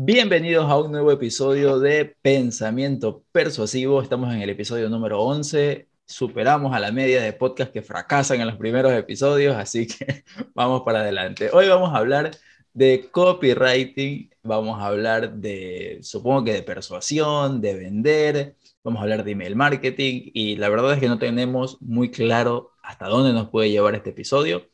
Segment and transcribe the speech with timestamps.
[0.00, 4.00] Bienvenidos a un nuevo episodio de Pensamiento Persuasivo.
[4.00, 5.88] Estamos en el episodio número 11.
[6.06, 10.22] Superamos a la media de podcast que fracasan en los primeros episodios, así que
[10.54, 11.50] vamos para adelante.
[11.52, 12.30] Hoy vamos a hablar
[12.72, 19.24] de copywriting, vamos a hablar de, supongo que de persuasión, de vender, vamos a hablar
[19.24, 23.48] de email marketing y la verdad es que no tenemos muy claro hasta dónde nos
[23.48, 24.68] puede llevar este episodio.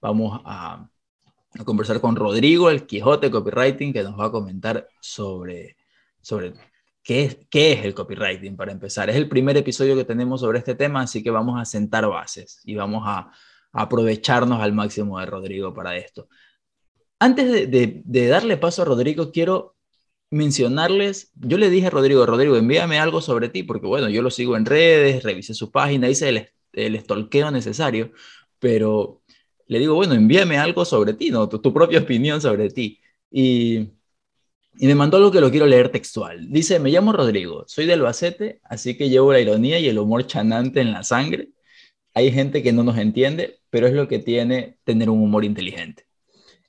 [0.00, 0.88] Vamos a
[1.58, 5.76] a conversar con Rodrigo, el Quijote Copywriting, que nos va a comentar sobre,
[6.20, 6.54] sobre
[7.02, 9.10] qué, es, qué es el copywriting para empezar.
[9.10, 12.60] Es el primer episodio que tenemos sobre este tema, así que vamos a sentar bases
[12.64, 13.32] y vamos a,
[13.72, 16.28] aprovecharnos al máximo de Rodrigo para esto.
[17.18, 19.76] Antes de, de, darle paso a Rodrigo, quiero
[20.30, 24.30] mencionarles, yo le dije a Rodrigo, Rodrigo, envíame algo sobre ti, porque bueno, yo lo
[24.30, 28.12] sigo en redes, revisé su página, hice el, el estolqueo necesario,
[28.58, 29.19] pero
[29.70, 31.48] le digo, bueno, envíame algo sobre ti, ¿no?
[31.48, 33.00] Tu, propia opinión sobre ti.
[33.30, 33.88] Y,
[34.78, 36.50] y, me mandó algo que lo quiero leer textual.
[36.50, 40.26] Dice, me llamo Rodrigo, soy del Albacete, así que llevo la ironía y el humor
[40.26, 41.50] chanante en la sangre.
[42.14, 46.06] Hay gente que no nos entiende, pero es lo que tiene tener un humor inteligente.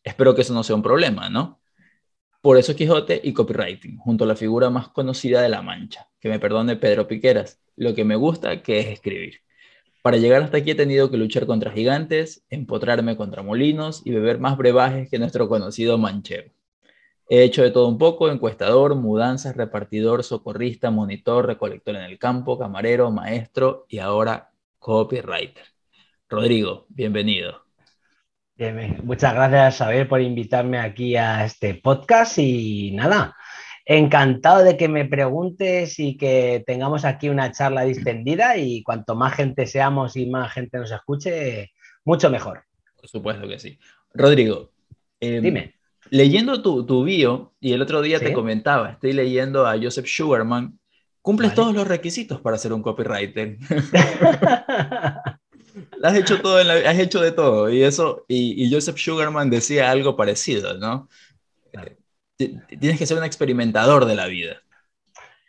[0.03, 1.59] Espero que eso no sea un problema, ¿no?
[2.41, 6.29] Por eso Quijote y copywriting, junto a la figura más conocida de La Mancha, que
[6.29, 9.41] me perdone Pedro Piqueras, lo que me gusta que es escribir.
[10.01, 14.39] Para llegar hasta aquí he tenido que luchar contra gigantes, empotrarme contra molinos y beber
[14.39, 16.51] más brebajes que nuestro conocido manchego.
[17.29, 22.57] He hecho de todo un poco, encuestador, mudanzas, repartidor, socorrista, monitor, recolector en el campo,
[22.57, 25.65] camarero, maestro y ahora copywriter.
[26.27, 27.63] Rodrigo, bienvenido.
[29.03, 33.35] muchas gracias, Sabel, por invitarme aquí a este podcast y nada,
[33.85, 39.35] Encantado de que me preguntes y que tengamos aquí una charla distendida y cuanto más
[39.35, 41.71] gente seamos y más gente nos escuche,
[42.05, 42.63] mucho mejor.
[42.95, 43.79] Por supuesto que sí.
[44.13, 44.71] Rodrigo,
[45.19, 45.73] em, dime.
[46.09, 50.77] Leyendo tu, tu, bio, y el otro día te comentaba, estoy leyendo a Joseph Sugarman,
[51.21, 53.57] cumples todos los requisitos para ser un copywriter.
[56.03, 60.17] has hecho todo, has hecho de todo, y eso, y, y Joseph Sugarman decía algo
[60.17, 61.07] parecido, ¿no?
[62.79, 64.57] Tienes que ser un experimentador de la vida.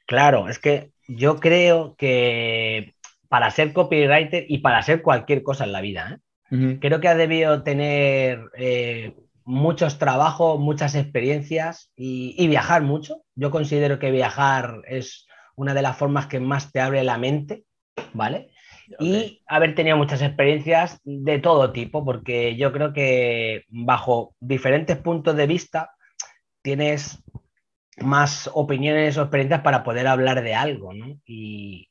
[0.06, 2.94] Claro, es que yo creo que
[3.28, 6.18] para ser copywriter y para hacer cualquier cosa en la vida,
[6.50, 6.78] ¿eh?
[6.80, 9.14] creo que ha debido tener eh,
[9.44, 13.22] muchos trabajos, muchas experiencias y, viajar mucho.
[13.34, 15.26] Yo considero que viajar es
[15.56, 17.64] una de las formas que más te abre la mente,
[18.12, 18.50] ¿vale?
[18.98, 25.34] Y haber tenido muchas experiencias de todo tipo, porque yo creo que bajo diferentes puntos
[25.36, 25.90] de vista
[26.62, 27.22] tienes
[27.98, 31.20] más opiniones o experiencias para poder hablar de algo, ¿no?
[31.26, 31.88] Y,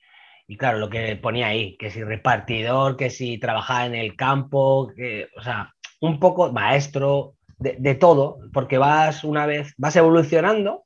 [0.58, 5.28] claro, lo que ponía ahí, que si repartidor, que si trabajaba en el campo, que,
[5.38, 10.86] o sea, un poco maestro, de, todo, porque vas una vez, vas evolucionando,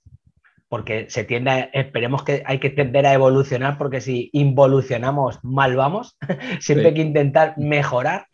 [0.68, 5.76] porque se tiende, a, esperemos que hay que tender a evolucionar, porque si involucionamos mal
[5.76, 6.18] vamos,
[6.60, 8.28] siempre hay que intentar mejorar.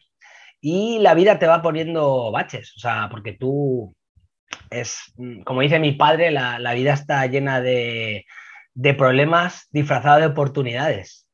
[0.60, 3.96] Y la vida te va poniendo baches, o sea, porque tú
[4.70, 5.14] es,
[5.46, 8.26] como dice mi padre, la, vida está llena de,
[8.98, 11.28] problemas disfrazados de oportunidades.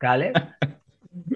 [0.00, 0.32] ¿Vale?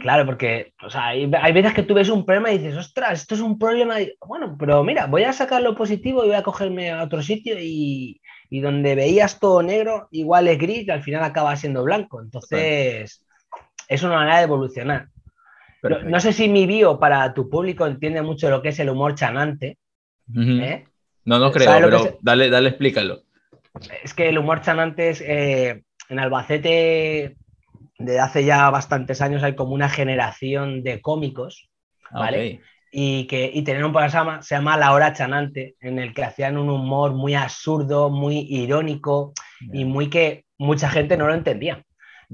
[0.00, 3.58] Claro, porque hay, veces que tú ves un problema y dices, ostras, esto es un
[3.58, 3.96] problema.
[4.24, 7.56] Bueno, pero mira, voy a sacar lo positivo y voy a cogerme a otro sitio
[7.58, 8.20] y,
[8.50, 12.22] donde veías todo negro, igual es gris y al final acaba siendo blanco.
[12.22, 13.26] Entonces,
[13.88, 15.08] es una manera de evolucionar.
[15.82, 19.16] No, sé si mi bio para tu público entiende mucho lo que es el humor
[19.16, 19.78] chanante.
[20.36, 20.84] ¿eh?
[21.24, 23.22] No, no creo, pero dale, dale, explícalo.
[24.02, 27.36] Es que el humor chanante es, eh, en Albacete,
[27.98, 31.70] desde hace ya bastantes años, hay como una generación de cómicos,
[32.12, 32.60] ¿vale?
[32.92, 36.56] Y, que, y tener un programa se llama La Hora Chanante, en el que hacían
[36.56, 39.32] un humor muy absurdo, muy irónico
[39.72, 41.84] y muy que mucha gente no lo entendía.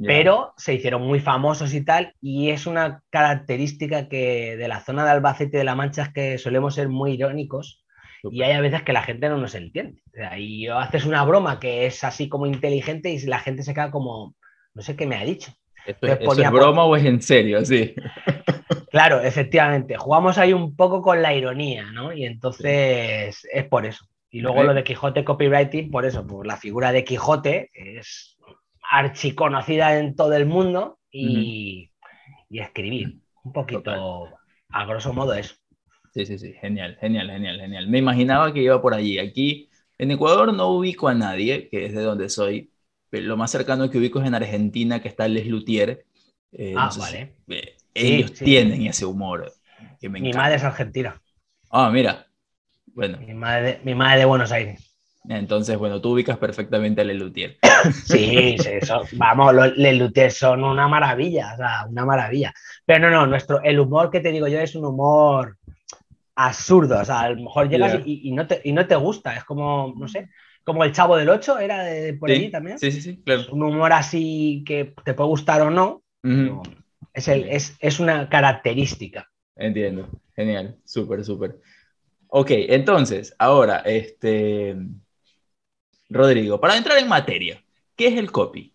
[0.03, 5.05] Pero se hicieron muy famosos y tal, y es una característica que de la zona
[5.05, 7.85] de Albacete de La Mancha es que solemos ser muy irónicos
[8.23, 10.03] y hay a veces que la gente no nos entiende.
[10.37, 14.35] y haces una broma que es así como inteligente y la gente se queda como,
[14.75, 15.53] no sé qué me ha dicho.
[15.87, 17.65] ¿Esto, es broma o es en serio?
[17.65, 17.95] Sí.
[18.91, 19.97] Claro, efectivamente.
[19.97, 22.13] Jugamos ahí un poco con la ironía, ¿no?
[22.13, 24.05] Y entonces es por eso.
[24.31, 28.37] Y luego lo de Quijote Copywriting, por eso, por la figura de Quijote es
[28.83, 31.91] archiconocida en todo el mundo y,
[32.49, 33.19] y escribir.
[33.45, 34.29] Un poquito,
[34.71, 35.55] a grosso modo, eso.
[36.13, 37.89] Sí, sí, sí, genial, genial, genial, genial.
[37.89, 39.19] Me imaginaba que iba por allí.
[39.19, 42.73] Aquí en Ecuador no ubico a nadie, que es de donde soy.
[43.11, 46.05] Pero lo más cercano que ubico es en Argentina, que está Les Luthier.
[46.53, 47.35] Eh, ah, vale.
[47.49, 49.53] Eh, ellos tienen ese humor.
[50.01, 51.21] mi madre es argentina.
[51.71, 52.27] Ah, mira.
[52.87, 53.19] Bueno.
[53.19, 54.91] Mi madre, mi madre de Buenos Aires.
[55.29, 57.59] Entonces, bueno, tú ubicas perfectamente a Lelutier.
[58.05, 62.53] Sí, sí eso, vamos, los Lelutier son una maravilla, o sea, una maravilla.
[62.85, 65.57] Pero no, no, nuestro, el humor que te digo yo es un humor
[66.47, 69.45] absurdo, o sea, a lo mejor llegas y, no te, y no te gusta, es
[69.45, 70.31] como, no sé,
[70.65, 72.79] como el Chavo del 8, era de, por allí también.
[72.79, 73.43] Sí, sí, sí, claro.
[73.53, 76.03] Un humor así que te puede gustar o no,
[77.13, 79.29] es, el, es, es una característica.
[79.57, 81.59] Entiendo, genial, súper, súper.
[82.29, 84.77] Ok, entonces, ahora, este,
[86.09, 87.63] Rodrigo, para entrar en materia,
[87.97, 88.73] ¿qué es el copy?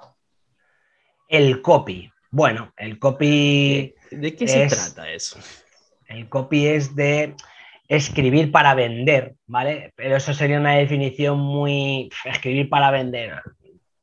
[1.27, 2.11] El copy.
[2.31, 3.95] Bueno, el copy.
[4.11, 5.39] ¿De, qué se trata eso?
[6.07, 7.33] El copy es de
[7.87, 9.93] escribir para vender, ¿vale?
[9.95, 12.09] Pero eso sería una definición muy.
[12.25, 13.41] Escribir para vender.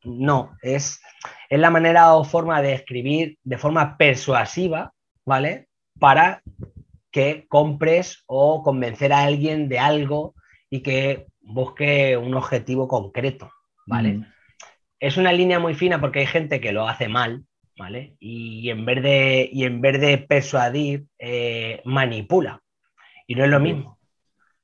[0.04, 1.00] No, es,
[1.48, 4.92] es la manera o forma de escribir de forma persuasiva,
[5.24, 5.68] ¿vale?
[5.98, 6.42] Para
[7.10, 10.34] que compres o convencer a alguien de algo
[10.70, 13.50] y que busque un objetivo concreto,
[13.86, 14.14] ¿vale?
[14.14, 14.26] Mm.
[14.98, 17.44] Es una línea muy fina porque hay gente que lo hace mal,
[17.76, 18.16] ¿vale?
[18.18, 22.61] Y en vez de, y en vez de persuadir, eh, manipula.
[23.26, 23.98] Y no es lo mismo,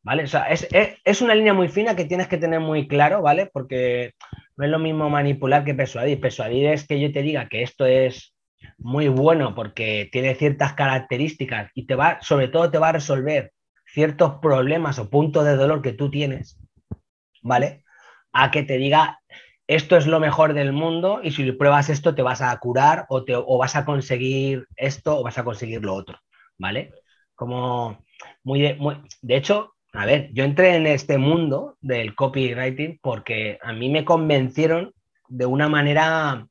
[0.03, 0.25] ¿vale?
[0.25, 3.51] O sea, es, es, una línea muy fina que tienes que tener muy claro, ¿vale?
[3.53, 4.15] Porque
[4.57, 6.21] no es lo mismo manipular que persuadir.
[6.21, 8.35] Persuadir es que yo te diga que esto es
[8.79, 13.53] muy bueno porque tiene ciertas características y te va, sobre todo te va a resolver
[13.87, 16.59] ciertos problemas o puntos de dolor que tú tienes,
[17.43, 17.85] ¿vale?
[18.33, 19.21] A que te diga,
[19.67, 23.25] esto es lo mejor del mundo y si pruebas esto te vas a curar o,
[23.25, 26.19] te, o vas a conseguir esto o vas a conseguir lo otro,
[26.59, 26.93] ¿vale?
[27.35, 28.05] Como
[28.43, 33.59] muy de, muy de hecho, a ver, yo entré en este mundo del copywriting porque
[33.63, 34.93] a mí me convencieron
[35.29, 36.47] de una manera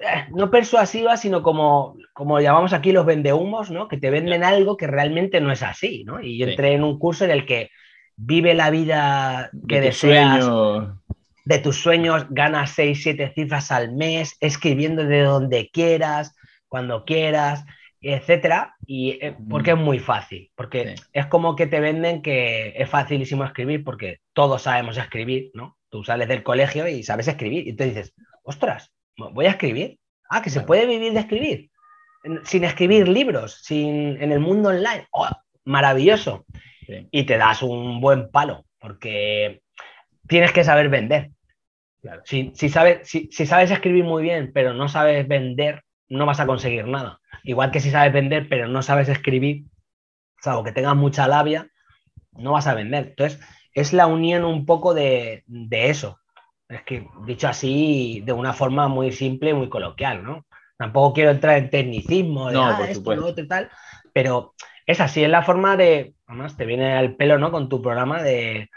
[0.00, 3.88] eh, no persuasiva, sino como, como llamamos aquí los vendehumos, ¿no?
[3.88, 6.20] Que te venden algo que realmente no es así, ¿no?
[6.20, 7.70] Y yo entré en un curso en el que
[8.16, 10.48] vive la vida que deseas,
[11.44, 16.34] de tus sueños, ganas 6, 7 cifras al mes, escribiendo de donde quieras,
[16.66, 17.64] cuando quieras,
[18.14, 22.88] etcétera, y eh, porque es muy fácil, porque es como que te venden que es
[22.88, 25.76] facilísimo escribir porque todos sabemos escribir, ¿no?
[25.88, 29.98] Tú sales del colegio y sabes escribir y te dices, ostras, voy a escribir.
[30.28, 31.70] Ah, que se puede vivir de escribir.
[32.42, 35.06] Sin escribir libros, sin, en el mundo online.
[35.12, 35.28] Oh,
[35.64, 36.44] maravilloso.
[37.10, 39.62] Y te das un buen palo, porque
[40.28, 41.30] tienes que saber vender.
[42.24, 46.86] Si, sabes, si, sabes escribir muy bien, pero no sabes vender, no vas a conseguir
[46.86, 47.20] nada.
[47.46, 49.64] Igual que si sabes vender, pero no sabes escribir,
[50.42, 51.70] salvo que tengas mucha labia,
[52.32, 53.08] no vas a vender.
[53.08, 53.40] Entonces,
[53.72, 56.18] es la unión un poco de, de eso.
[56.68, 60.44] Es que dicho así de una forma muy simple, muy coloquial, ¿no?
[60.76, 63.70] Tampoco quiero entrar en tecnicismo de ah, esto, lo otro y tal,
[64.12, 64.54] pero
[64.84, 67.50] es así, es la forma de, además te viene al pelo, ¿no?
[67.50, 68.68] Con tu programa de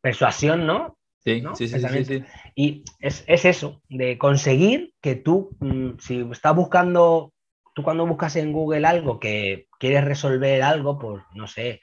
[0.00, 0.98] persuasión, ¿no?
[1.24, 2.24] Sí, sí, sí, sí,
[2.54, 7.32] Y es, eso, de conseguir que tú, mm, si estás buscando,
[7.74, 11.80] tú cuando buscas en Google algo que quieres resolver algo, pues no sé,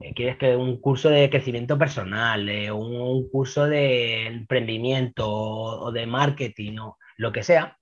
[0.00, 6.78] eh, quieres que un curso de crecimiento personal, un, curso de emprendimiento o, de marketing
[6.78, 7.78] o lo que sea,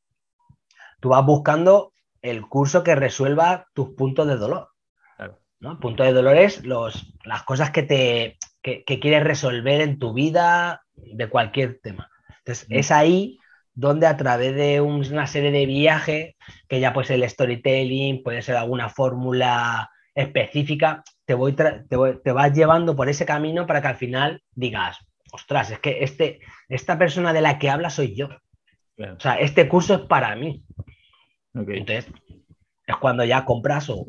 [1.00, 4.70] tú vas buscando el curso que resuelva tus puntos de dolor.
[5.60, 5.78] ¿no?
[5.80, 10.82] Puntos de dolor es los, las cosas que, te, que, quieres resolver en tu vida
[10.94, 12.10] de cualquier tema.
[12.38, 13.38] Entonces, es ahí
[13.78, 16.34] donde a través de una serie de viajes,
[16.68, 22.52] que ya puede ser el storytelling, puede ser alguna fórmula específica, te, voy te, vas
[22.52, 24.98] llevando por ese camino para que al final digas,
[25.30, 28.28] ostras, es que este, esta persona de la que habla soy yo.
[28.98, 30.64] O sea, este curso es para mí.
[31.54, 32.08] Entonces,
[32.84, 34.06] es cuando ya compras o,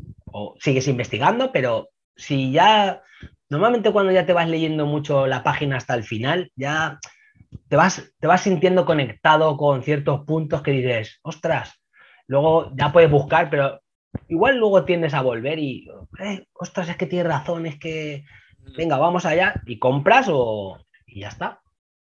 [0.60, 3.04] sigues investigando, pero si ya,
[3.50, 7.00] normalmente cuando ya te vas leyendo mucho la página hasta el final, ya
[7.68, 11.82] te vas, te vas sintiendo conectado con ciertos puntos que dices, ostras,
[12.27, 13.82] luego ya puedes buscar, pero
[14.27, 15.88] igual luego tiendes a volver y,
[16.20, 18.24] eh, ostras, es que tienes razón, es que,
[18.77, 21.62] venga, vamos allá y compras o y ya está.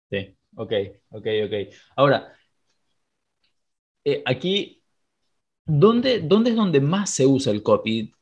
[0.10, 0.74] Sí, ok,
[1.12, 1.74] ok, ok.
[1.96, 2.34] Ahora,
[4.04, 4.82] eh, aquí,
[5.66, 8.14] ¿dónde, ¿dónde es donde más se usa el copy?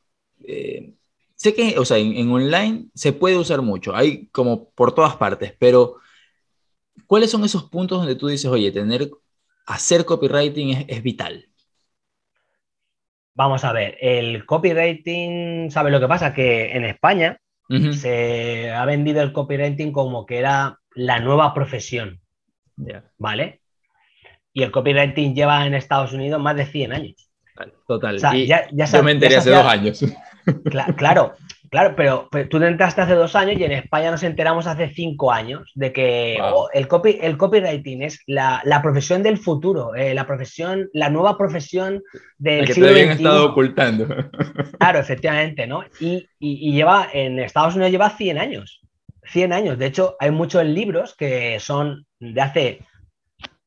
[0.44, 0.94] Eh,
[1.34, 5.54] sé que, o sea, en, online se puede usar mucho, hay como por todas partes,
[5.58, 5.96] pero
[7.06, 9.10] ¿cuáles son esos puntos donde tú dices, oye, tener,
[9.66, 11.48] hacer copywriting es, es vital?
[13.34, 16.32] Vamos a ver, el copywriting, ¿sabes lo que pasa?
[16.32, 17.38] Que en España
[17.68, 22.20] se ha vendido el copywriting como que era la nueva profesión,
[23.18, 23.60] ¿vale?
[24.52, 27.30] Y el copywriting lleva en Estados Unidos más de 100 años.
[27.86, 28.18] Total.
[28.72, 30.04] yo me enteré hace dos años.
[30.96, 31.34] claro,
[31.76, 35.30] Claro, pero, tú te entraste hace dos años y en España nos enteramos hace cinco
[35.30, 40.26] años de que oh, el, copy, el copywriting es la, profesión del futuro, eh, la
[40.26, 42.02] profesión, la nueva profesión
[42.38, 44.06] del el que siglo habían estado ocultando.
[44.78, 45.84] Claro, efectivamente, ¿no?
[46.00, 46.26] Y,
[46.72, 48.80] lleva, en Estados Unidos lleva 100 años.
[49.24, 49.78] 100 años.
[49.78, 52.78] De hecho, hay muchos libros que son de hace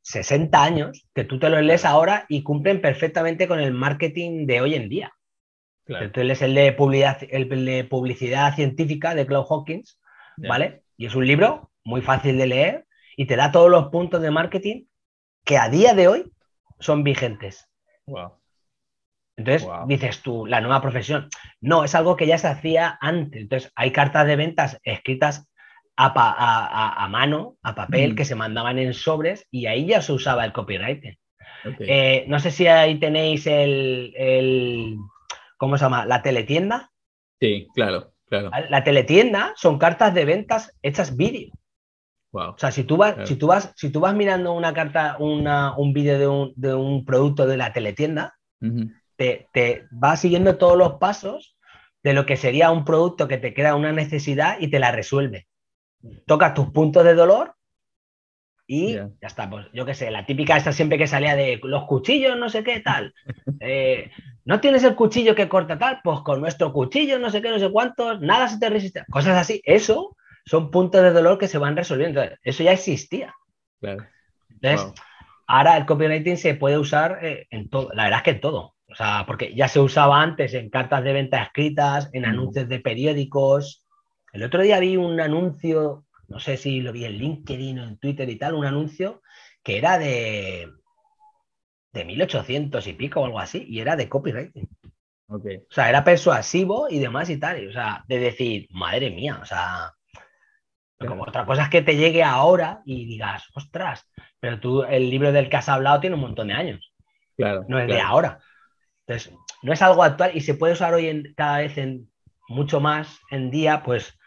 [0.02, 4.62] 60 años que tú te los lees ahora y cumplen perfectamente con el marketing de
[4.62, 5.14] hoy en día.
[5.90, 10.00] Entonces es el de, publicidad, el de publicidad científica de Claude Hawkins,
[10.38, 10.84] ¿vale?
[10.98, 12.86] Y es un libro muy fácil de leer
[13.18, 14.86] y te da todos los puntos de marketing
[15.44, 16.32] que a día de hoy
[16.80, 17.68] son vigentes.
[19.36, 21.30] Entonces dices tú, la nueva profesión.
[21.62, 23.42] No, es algo que ya se hacía antes.
[23.42, 25.48] Entonces hay cartas de ventas escritas
[25.96, 28.16] a, mano, a papel, mm.
[28.16, 31.18] que se mandaban en sobres y ahí ya se usaba el copywriting.
[31.80, 34.98] Eh, no sé si ahí tenéis el
[35.60, 36.06] ¿cómo se llama?
[36.06, 36.92] La teletienda.
[37.40, 38.50] Sí, claro, claro.
[38.70, 41.52] La teletienda son cartas de ventas hechas vídeo.
[42.32, 45.94] O sea, si tú vas, si tú vas, si tú vas mirando una carta, un
[45.94, 48.36] vídeo de un, producto de la teletienda,
[49.16, 51.58] te, te vas siguiendo todos los pasos
[52.04, 55.48] de lo que sería un producto que te crea una necesidad y te la resuelve.
[56.26, 57.56] Tocas tus puntos de dolor
[58.72, 61.86] y ya está, pues yo qué sé, la típica esta siempre que salía de los
[61.86, 63.14] cuchillos, no sé qué, tal.
[63.62, 64.12] Eh,
[64.50, 67.60] no tienes el cuchillo que corta tal, pues con nuestro cuchillo, no sé qué, no
[67.60, 69.06] sé cuántos, nada se te resiste.
[69.12, 69.62] Cosas así.
[69.64, 72.24] Eso son puntos de dolor que se van resolviendo.
[72.42, 73.32] Eso ya existía.
[73.80, 74.92] Entonces,
[75.46, 77.92] ahora el copywriting se puede usar eh, en todo.
[77.94, 78.74] La verdad es que en todo.
[78.88, 82.80] O sea, porque ya se usaba antes en cartas de venta escritas, en anuncios de
[82.80, 83.86] periódicos.
[84.34, 87.98] El otro día vi un anuncio no sé si lo vi en LinkedIn o en
[87.98, 89.22] Twitter y tal, un anuncio
[89.64, 90.70] que era de,
[91.92, 94.68] de 1800 y pico o algo así, y era de copywriting.
[95.28, 97.68] O sea, era persuasivo y demás y tal.
[97.68, 99.94] o sea, de decir, madre mía, o sea,
[100.98, 105.32] como otra cosa es que te llegue ahora y digas, ostras, pero tú, el libro
[105.32, 106.94] del que has hablado tiene un montón de años.
[107.38, 107.64] Claro.
[107.68, 108.40] No es de ahora.
[109.06, 112.10] Entonces, no es algo actual y se puede usar hoy en, cada vez en
[112.48, 114.19] mucho más en día, pues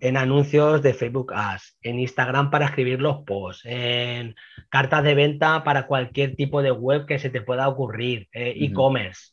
[0.00, 4.34] en anuncios de Facebook Ads, en Instagram para escribir los posts, en
[4.68, 9.32] cartas de venta para cualquier tipo de web que se te pueda ocurrir, eh, e-commerce.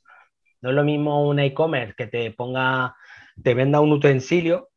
[0.62, 2.96] No es lo mismo un e-commerce que te ponga,
[3.44, 4.70] te venda un utensilio,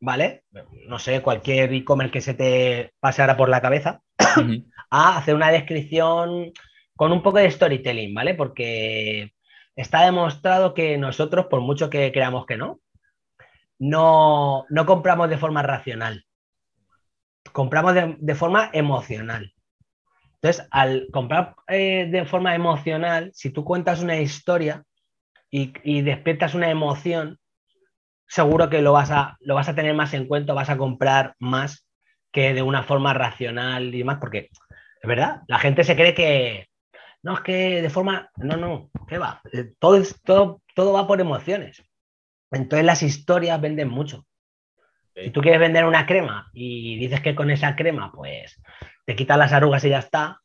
[0.00, 0.44] ¿vale?
[0.86, 4.02] No sé, cualquier e-commerce que se te pase ahora por la cabeza,
[4.90, 6.52] a hacer una descripción
[6.96, 8.34] con un poco de storytelling, ¿vale?
[8.34, 9.32] Porque
[9.76, 12.80] está demostrado que nosotros, por mucho que creamos que no,
[13.84, 16.24] no, compramos de forma racional,
[17.52, 19.52] compramos de, forma emocional.
[20.36, 24.84] Entonces, al comprar eh, de forma emocional, si tú cuentas una historia
[25.50, 27.38] y, despiertas una emoción,
[28.26, 31.34] seguro que lo vas, a, lo vas a tener más en cuenta, vas a comprar
[31.38, 31.86] más
[32.32, 34.48] que de una forma racional y demás, porque
[35.02, 36.68] es verdad, la gente se cree que,
[37.22, 39.42] no, es que de forma, no, no, ¿qué va?
[39.52, 41.83] Eh, todo, todo, todo va por emociones.
[42.54, 44.26] Entonces las historias venden mucho.
[45.14, 48.60] Si tú quieres vender una crema y dices que con esa crema, pues
[49.06, 50.40] te quitan las arrugas y ya está,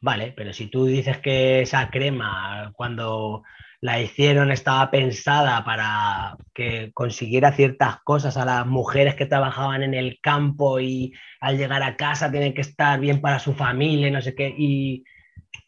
[0.00, 3.42] vale, pero si tú dices que esa crema, cuando
[3.82, 9.92] la hicieron, estaba pensada para que consiguiera ciertas cosas a las mujeres que trabajaban en
[9.92, 14.22] el campo y al llegar a casa tienen que estar bien para su familia no
[14.22, 15.04] sé qué, y,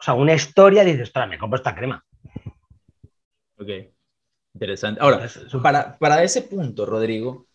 [0.00, 2.02] o sea, una historia, dices, ostras, me compro esta crema.
[3.58, 3.68] Ok.
[4.58, 5.00] Interesante.
[5.00, 5.28] Ahora,
[5.62, 7.46] para, para ese punto, Rodrigo,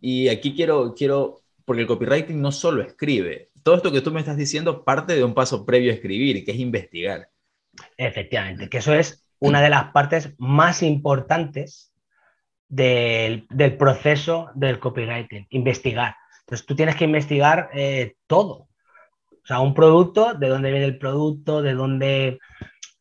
[0.00, 4.18] y aquí quiero, quiero, porque el copywriting no solo escribe, todo esto que tú me
[4.18, 7.30] estás diciendo parte de un paso previo a escribir, que es investigar.
[7.96, 11.92] Efectivamente, que eso es una de las partes más importantes
[12.68, 16.16] del, del proceso del copywriting, investigar.
[16.40, 18.68] Entonces tú tienes que investigar eh, todo.
[19.30, 22.40] O sea, un producto, de dónde viene el producto, de dónde,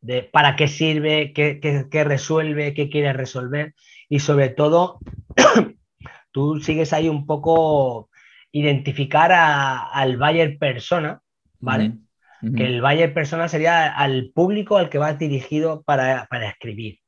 [0.03, 3.74] de para qué sirve, qué, resuelve, qué quiere resolver
[4.10, 5.00] y sobre todo
[6.31, 8.10] tú sigues ahí un poco
[8.51, 11.22] identificar al buyer persona,
[11.60, 11.93] ¿vale?
[12.41, 17.00] Que el buyer persona sería al público al que va dirigido para, escribir,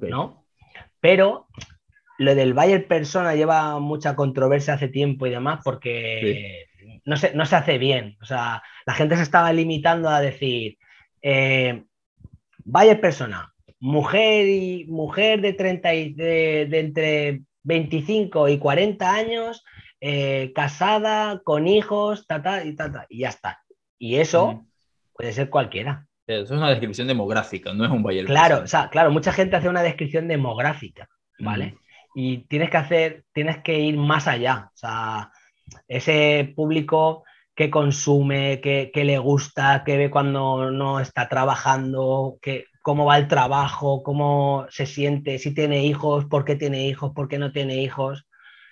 [0.00, 0.44] ¿no?
[1.00, 1.48] Pero
[2.18, 6.68] lo del buyer persona lleva mucha controversia hace tiempo y demás porque
[7.04, 8.16] no, se, no se hace bien.
[8.22, 10.78] O sea, la gente se estaba limitando a decir,
[11.20, 11.84] eh,
[12.68, 19.64] Vaya persona, mujer y mujer de, 30 de, entre 25 y 40 años,
[20.00, 23.62] eh, casada, con hijos, ta, y ta, y ya está.
[23.98, 24.66] Y eso
[25.14, 26.06] puede ser cualquiera.
[26.26, 29.56] Eso es una descripción demográfica, no es un buyer Claro, o sea, claro, mucha gente
[29.56, 31.08] hace una descripción demográfica,
[31.38, 31.76] ¿vale?
[32.18, 34.70] y tienes que hacer, tienes que ir más allá.
[34.72, 35.30] O sea,
[35.86, 37.24] ese público
[37.56, 43.28] que consume, que, le gusta, que ve cuando no está trabajando, que, cómo va el
[43.28, 47.82] trabajo, cómo se siente, si tiene hijos, por qué tiene hijos, por qué no tiene
[47.82, 48.26] hijos,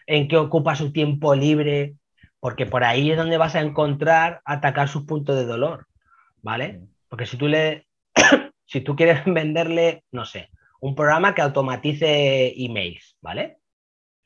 [0.07, 1.95] en qué ocupa su tiempo libre,
[2.41, 5.87] porque por ahí es donde vas a encontrar atacar sus puntos de dolor,
[6.43, 6.83] ¿vale?
[7.09, 7.87] Porque si tú le,
[8.67, 13.57] si tú quieres venderle, no sé, un programa que automatice emails, ¿vale?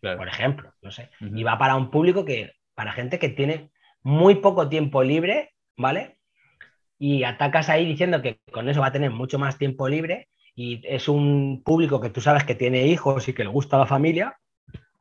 [0.01, 3.71] Por ejemplo, no sé, y va para un público que, para gente que tiene
[4.09, 6.19] muy poco tiempo libre, ¿vale?
[6.99, 10.81] Y atacas ahí diciendo que con eso va a tener mucho más tiempo libre y
[10.85, 14.39] es un público que tú sabes que tiene hijos y que le gusta la familia,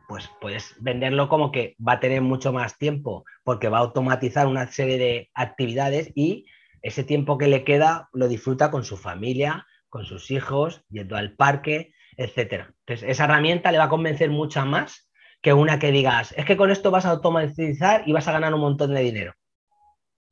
[0.09, 4.45] pues puedes venderlo como que va a tener mucho más tiempo porque va a automatizar
[4.45, 6.45] una serie de actividades y
[6.81, 11.31] ese tiempo que le queda lo disfruta con su familia, con sus hijos, yendo al
[11.31, 12.65] parque, etc.
[12.85, 15.06] Entonces, esa herramienta le va a convencer mucho más
[15.47, 18.53] que una que digas, es que con esto vas a automatizar y vas a ganar
[18.53, 19.33] un montón de dinero.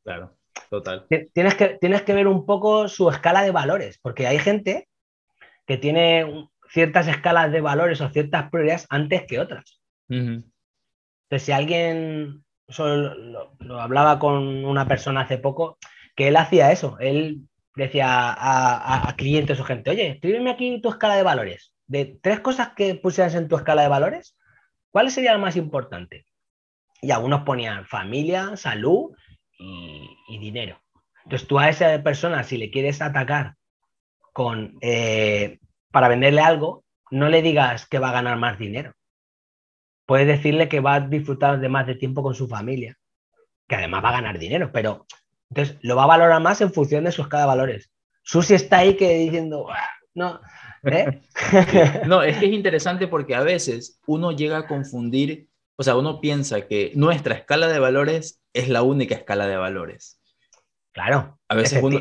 [0.03, 0.35] Claro,
[0.69, 1.07] total.
[1.33, 4.89] Tienes que, tienes que ver un poco su escala de valores, porque hay gente
[5.65, 9.79] que tiene ciertas escalas de valores o ciertas prioridades antes que otras.
[10.09, 12.43] Entonces, si alguien,
[12.77, 15.77] lo, hablaba con una persona hace poco,
[16.13, 20.89] que él hacía eso, él decía a, a clientes o gente, oye, escríbeme aquí tu
[20.89, 21.73] escala de valores.
[21.87, 24.35] De tres cosas que pusieras en tu escala de valores,
[24.95, 26.25] ¿Cuál sería lo más importante?
[27.01, 29.11] Y algunos ponían familia, salud
[29.59, 30.81] y, dinero.
[31.25, 33.55] Entonces tú a esa persona, si le quieres atacar
[34.31, 35.59] con, eh,
[35.91, 38.93] para venderle algo, no le digas que va a ganar más dinero.
[40.05, 42.97] Puedes decirle que va a disfrutar de más de tiempo con su familia,
[43.67, 45.05] que además va a ganar dinero, pero
[45.49, 47.91] entonces lo va a valorar más en función de sus cada valores.
[48.23, 49.67] Susi está ahí que diciendo,
[50.13, 50.39] no,
[50.85, 51.21] ¿Eh?
[52.07, 56.21] No, es que es interesante porque a veces uno llega a confundir, o sea, uno
[56.21, 60.19] piensa que nuestra escala de valores es la única escala de valores.
[60.91, 61.39] Claro.
[61.49, 61.99] A veces uno...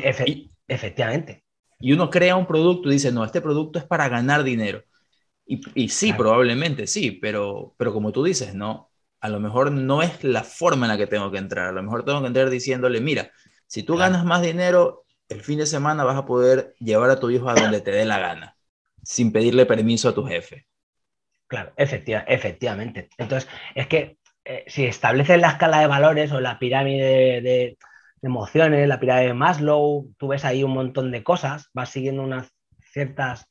[0.67, 1.43] efectivamente.
[1.79, 4.83] Y uno crea un producto y dice, no, este producto es para ganar dinero.
[5.47, 10.23] Y, sí, probablemente sí, pero, pero como tú dices, no, a lo mejor no es
[10.23, 11.67] la forma en la que tengo que entrar.
[11.67, 13.29] A lo mejor tengo que entrar diciéndole, mira,
[13.67, 17.29] si tú ganas más dinero, el fin de semana vas a poder llevar a tu
[17.29, 18.54] hijo a donde te dé la gana
[19.05, 20.65] sin pedirle permiso a tu jefe.
[21.47, 23.09] Claro, efectivamente.
[23.17, 27.77] Entonces, es que eh, si estableces la escala de valores o la pirámide de,
[28.21, 32.51] emociones, la pirámide de Maslow, tú ves ahí un montón de cosas, vas siguiendo unas
[32.91, 33.47] ciertas,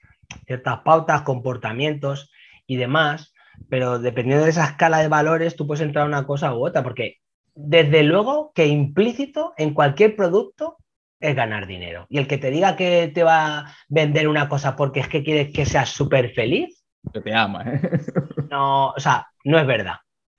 [0.47, 2.33] ciertas pautas, comportamientos
[2.67, 3.33] y demás,
[3.69, 6.83] pero dependiendo de esa escala de valores, tú puedes entrar a una cosa u otra,
[6.83, 7.19] porque
[7.55, 10.79] desde luego que implícito en cualquier producto
[11.21, 12.07] es ganar dinero.
[12.09, 15.23] Y el que te diga que te va a vender una cosa porque es que
[15.23, 16.85] quiere que seas súper feliz.
[17.13, 17.81] Que te ama, ¿eh?
[18.51, 19.97] No, o sea, no es verdad.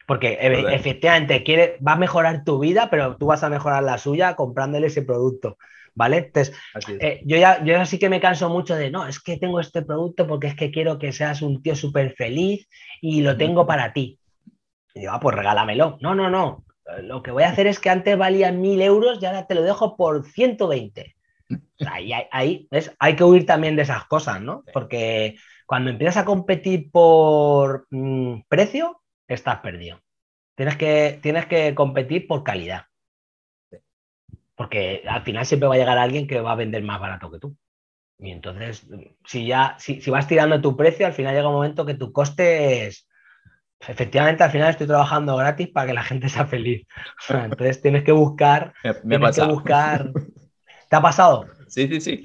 [0.07, 4.35] Porque efectivamente quiere, va a mejorar tu vida, pero tú vas a mejorar la suya
[4.35, 5.57] comprándole ese producto.
[5.95, 6.17] ¿Vale?
[6.17, 6.55] Entonces,
[6.99, 9.81] eh, yo, ya, yo sí que me canso mucho de, no, es que tengo este
[9.81, 12.67] producto porque es que quiero que seas un tío súper feliz
[13.01, 14.19] y lo tengo para ti.
[14.93, 15.97] Y yo, ah, pues regálamelo.
[16.01, 16.65] No, no, no
[17.01, 19.63] lo que voy a hacer es que antes valían mil euros y ahora te lo
[19.63, 21.15] dejo por 120.
[21.87, 22.67] Ahí, ahí
[22.99, 24.63] hay que huir también de esas cosas, ¿no?
[24.73, 29.99] Porque cuando empiezas a competir por mm, precio, estás perdido.
[30.55, 32.85] Tienes que, tienes que competir por calidad.
[34.55, 37.39] Porque al final siempre va a llegar alguien que va a vender más barato que
[37.39, 37.57] tú.
[38.17, 38.87] Y entonces,
[39.25, 42.13] si ya, si, si vas tirando tu precio, al final llega un momento que tu
[42.13, 43.07] coste es,
[43.79, 46.85] efectivamente al final estoy trabajando gratis para que la gente sea feliz.
[47.29, 50.11] Entonces tienes que buscar, me, tienes que buscar.
[50.89, 51.45] ¿Te ha pasado?
[51.67, 52.23] Sí, sí, sí.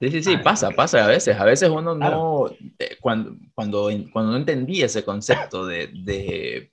[0.00, 1.38] Sí, sí, sí, pasa, pasa a veces.
[1.38, 6.72] A veces uno no, eh, cuando, cuando, cuando no entendía ese concepto de, de,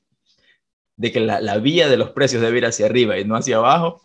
[0.98, 3.58] de que la, la, vía de los precios debe ir hacia arriba y no hacia
[3.58, 4.02] abajo.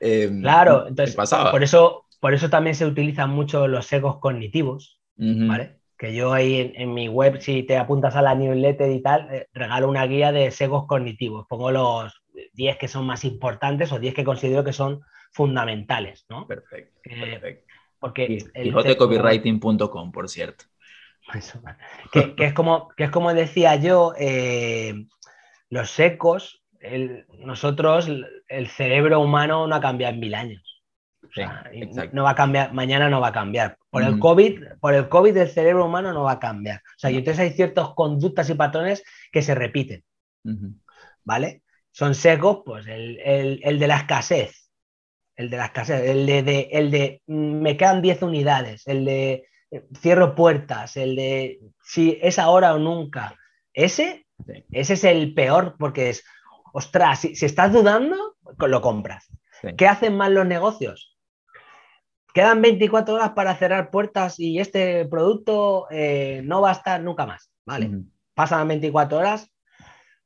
[0.00, 1.50] Em, claro, entonces, pasaba.
[1.50, 5.79] Por, eso, por eso también se utilizan mucho los egos cognitivos, ¿vale?
[6.00, 9.48] Que yo ahí en, mi web, si te apuntas a la newsletter y tal, eh,
[9.52, 11.46] regalo una guía de segos cognitivos.
[11.46, 12.22] Pongo los
[12.54, 16.46] 10 que son más importantes o 10 que considero que son fundamentales, ¿no?
[16.46, 16.98] Perfecto.
[17.02, 17.66] perfecto.
[17.98, 20.64] Porque Quijotecopywriting.com, por cierto.
[22.10, 25.04] que, es como, que es como decía yo, eh,
[25.68, 26.64] los secos,
[27.40, 28.08] nosotros,
[28.48, 30.69] el cerebro humano no ha cambiado en mil años
[32.12, 33.76] no va a cambiar, mañana no va a cambiar.
[33.90, 36.78] Por el COVID, por el COVID el cerebro humano no va a cambiar.
[36.78, 39.02] O sea, y entonces hay ciertas conductas y patrones
[39.32, 40.04] que se repiten.
[41.24, 41.62] ¿Vale?
[41.92, 44.70] Son secos, pues el, de la escasez.
[45.36, 49.46] El de la escasez, el de, el de mm, me quedan 10 unidades, el de
[49.98, 53.38] cierro puertas, el de si es ahora o nunca,
[53.72, 54.26] ese,
[54.70, 56.24] ese es el peor porque es,
[56.72, 59.28] ostras, si, estás dudando, lo compras.
[59.76, 61.09] ¿Qué hacen mal los negocios?
[62.32, 67.26] Quedan 24 horas para cerrar puertas y este producto eh, no va a estar nunca
[67.26, 67.50] más.
[67.64, 67.90] Vale,
[68.34, 69.50] pasan 24 horas.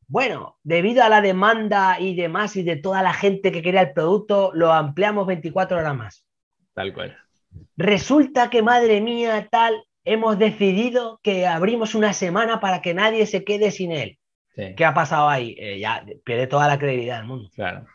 [0.07, 3.93] Bueno, debido a la demanda y demás y de toda la gente que quería el
[3.93, 6.27] producto, lo ampliamos 24 horas más.
[6.75, 7.17] Tal cual.
[7.77, 13.45] Resulta que, madre mía, tal, hemos decidido que abrimos una semana para que nadie se
[13.45, 14.19] quede sin él.
[14.55, 15.57] ¿Qué ha pasado ahí?
[15.59, 17.51] Eh, ya pierde toda la credibilidad del mundo.
[17.55, 17.87] Claro.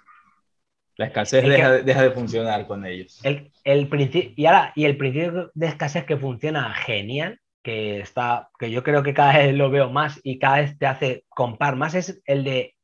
[0.98, 3.22] La escasez deja, de funcionar con ellos.
[3.24, 8.72] El, el y, ahora, y el principio de escasez que funciona genial, que está, que
[8.72, 11.94] yo creo que cada vez lo veo más y cada vez te hace comprar más,
[11.94, 12.76] es el de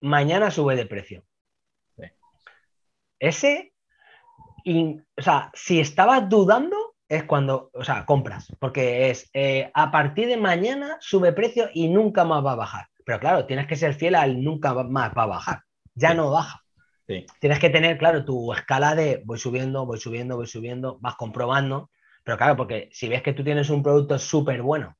[0.00, 1.24] mañana sube de precio.
[3.20, 3.72] Ese,
[4.66, 6.76] o sea, si estabas dudando,
[7.08, 11.88] es cuando, o sea, compras, porque es eh, a partir de mañana sube precio y
[11.88, 12.86] nunca más va a bajar.
[13.06, 15.62] Pero claro, tienes que ser fiel al nunca más va a bajar.
[15.94, 16.63] Ya no baja.
[17.06, 21.90] Tienes que tener, claro, tu escala de voy subiendo, voy subiendo, voy subiendo, vas comprobando.
[22.24, 24.96] Pero claro, porque si ves que tú tienes un producto súper bueno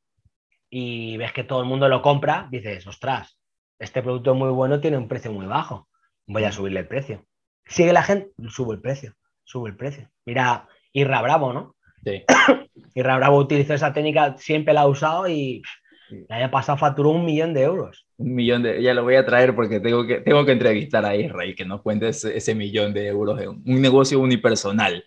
[0.69, 3.39] y ves que todo el mundo lo compra, dices, ostras,
[3.79, 5.89] este producto es muy bueno, tiene un precio muy bajo,
[6.27, 7.25] voy a subirle el precio.
[7.67, 10.11] Sigue la gente, subo el precio, subo el precio.
[10.27, 11.77] Mira, Irra Bravo, ¿no?
[12.05, 12.25] Sí.
[12.95, 15.63] Irra Bravo utilizó esa técnica, siempre la ha usado y
[16.11, 18.07] el año pasado facturó un millón de euros.
[18.17, 21.17] Un millón de, ya lo voy a traer porque tengo que, tengo que entrevistar a
[21.17, 25.05] Israel que nos cuente ese, millón de euros de un, negocio unipersonal.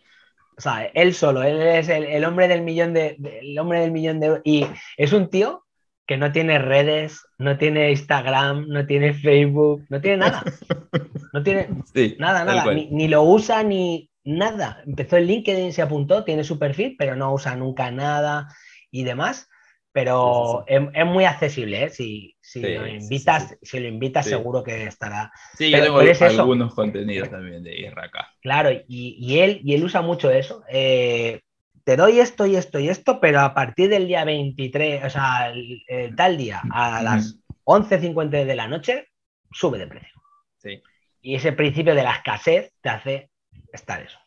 [0.57, 4.19] O sea, él solo, él es el, hombre del millón de, el hombre del millón
[4.19, 4.41] de euros.
[4.43, 4.65] Y
[4.97, 5.63] es un tío
[6.07, 10.43] que no tiene redes, no tiene Instagram, no tiene Facebook, no tiene nada.
[11.33, 11.67] No tiene
[12.17, 12.73] nada, nada.
[12.73, 14.81] Ni, ni, lo usa ni nada.
[14.87, 18.47] Empezó en LinkedIn, se apuntó, tiene su perfil, pero no usa nunca nada
[18.89, 19.47] y demás
[19.97, 21.89] pero es, muy accesible, ¿eh?
[21.89, 25.31] Si, lo invitas, si lo invitas seguro que estará.
[25.57, 28.31] Sí, yo tengo algunos contenidos también de Irra acá.
[28.39, 30.63] Claro, y, él, y él usa mucho eso.
[30.69, 31.41] Eh,
[31.83, 35.49] te doy esto y esto y esto, pero a partir del día 23, o sea,
[35.49, 39.07] el, tal día, a las 11.50 de la noche,
[39.51, 40.21] sube de precio.
[40.57, 40.79] Sí.
[41.23, 43.31] Y ese principio de la escasez te hace
[43.73, 44.19] estar eso.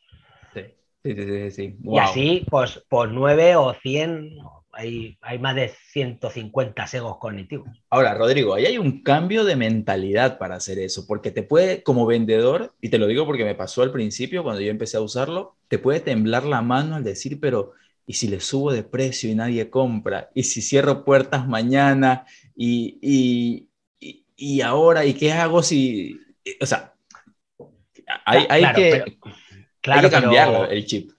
[0.52, 0.64] Sí,
[1.04, 1.76] sí, sí, sí.
[1.84, 4.36] Y así, pues, por 9 o 100
[4.80, 7.68] hay, más de 150 segos cognitivos.
[7.90, 12.06] Ahora, Rodrigo, ahí hay un cambio de mentalidad para hacer eso, porque te puede, como
[12.06, 15.56] vendedor, y te lo digo porque me pasó al principio cuando yo empecé a usarlo,
[15.68, 17.72] te puede temblar la mano al decir, pero
[18.06, 20.30] ¿y si le subo de precio y nadie compra?
[20.34, 22.26] ¿Y si cierro puertas mañana?
[22.56, 23.68] ¿Y,
[24.36, 25.04] y, ahora?
[25.04, 26.18] ¿Y qué hago si...?
[26.60, 26.94] O sea,
[28.24, 29.18] hay, que,
[30.10, 31.12] cambiar el chip.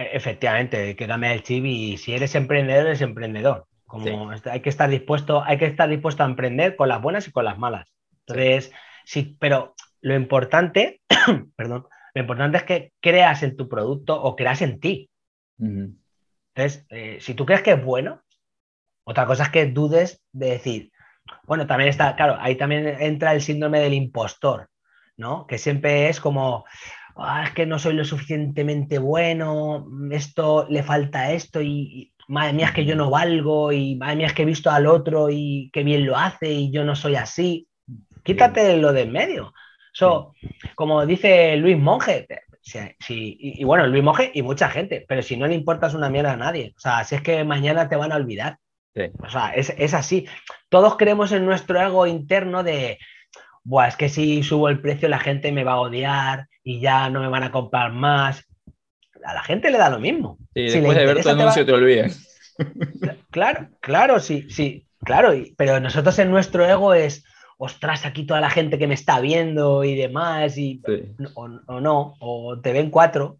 [0.00, 3.66] E, efectivamente, que cambiar el chip y si eres emprendedor, eres emprendedor.
[3.84, 7.32] Como hay que estar dispuesto, hay que estar dispuesto a emprender con las buenas y
[7.32, 7.92] con las malas.
[8.20, 8.72] Entonces,
[9.04, 11.02] sí, pero lo importante,
[11.56, 15.10] perdón, lo importante es que creas en tu producto o creas en ti.
[15.58, 18.22] Entonces, eh, si tú crees que es bueno,
[19.04, 20.92] otra cosa es que dudes de decir,
[21.42, 24.70] bueno, también está, claro, ahí también entra el síndrome del impostor,
[25.18, 25.46] ¿no?
[25.46, 26.64] Que siempre es como,
[27.16, 32.66] Ah, es que no soy lo suficientemente bueno, esto le falta esto y, madre mía
[32.66, 35.68] es que yo no valgo y madre mía es que he visto al otro y
[35.72, 37.68] qué bien lo hace y yo no soy así.
[38.22, 39.52] Quítate lo de en medio.
[39.92, 40.34] So,
[40.76, 42.26] como dice Luis Monge,
[43.08, 46.36] y, bueno, Luis Monge y mucha gente, pero si no le importas una mierda a
[46.36, 48.58] nadie, o sea, si es que mañana te van a olvidar.
[49.22, 50.26] O sea, es, es así.
[50.68, 52.98] Todos creemos en nuestro ego interno de,
[53.64, 57.10] Buah, es que si subo el precio la gente me va a odiar y ya
[57.10, 58.44] no me van a comprar más.
[59.24, 60.38] A la gente le da lo mismo.
[60.54, 62.10] Sí, después de ver tu anuncio te, olvidan.
[63.30, 65.32] Claro, claro, sí, sí, claro.
[65.56, 67.24] Pero nosotros en nuestro ego es,
[67.56, 70.82] ostras, aquí toda la gente que me está viendo y demás, y,
[71.34, 73.38] o, no, o te ven cuatro.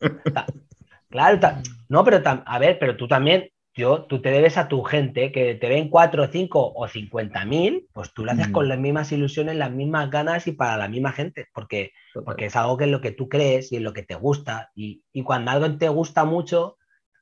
[1.10, 1.40] claro,
[1.88, 5.54] no, pero a ver, pero tú también, yo, tú te debes a tu gente que
[5.54, 9.56] te ven 4, 5 o 50 mil, pues tú lo haces con las mismas ilusiones,
[9.56, 11.92] las mismas ganas y para la misma gente, porque,
[12.24, 14.70] porque es algo que es lo que tú crees y es lo que te gusta.
[14.74, 16.78] Y, cuando algo te gusta mucho,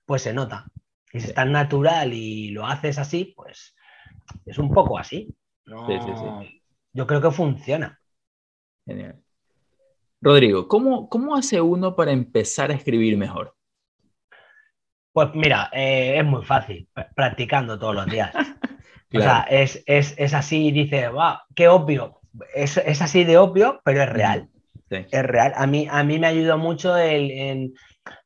[0.07, 0.67] pues se nota.
[1.13, 3.75] Y si es tan natural y lo haces así, pues
[4.47, 5.35] es un poco así.
[6.93, 8.01] Yo creo que funciona.
[8.87, 9.21] Genial.
[10.21, 13.54] Rodrigo, ¿cómo, ¿cómo hace uno para empezar a escribir mejor?
[15.15, 18.33] Pues mira, eh, es muy fácil, practicando todos los días.
[19.17, 22.21] O sea, es, es, así, dice, va, qué obvio.
[22.53, 24.49] Es, así de obvio, pero es real.
[24.91, 25.53] Es real.
[25.55, 27.75] A mí, a mí me ayudó mucho el, en,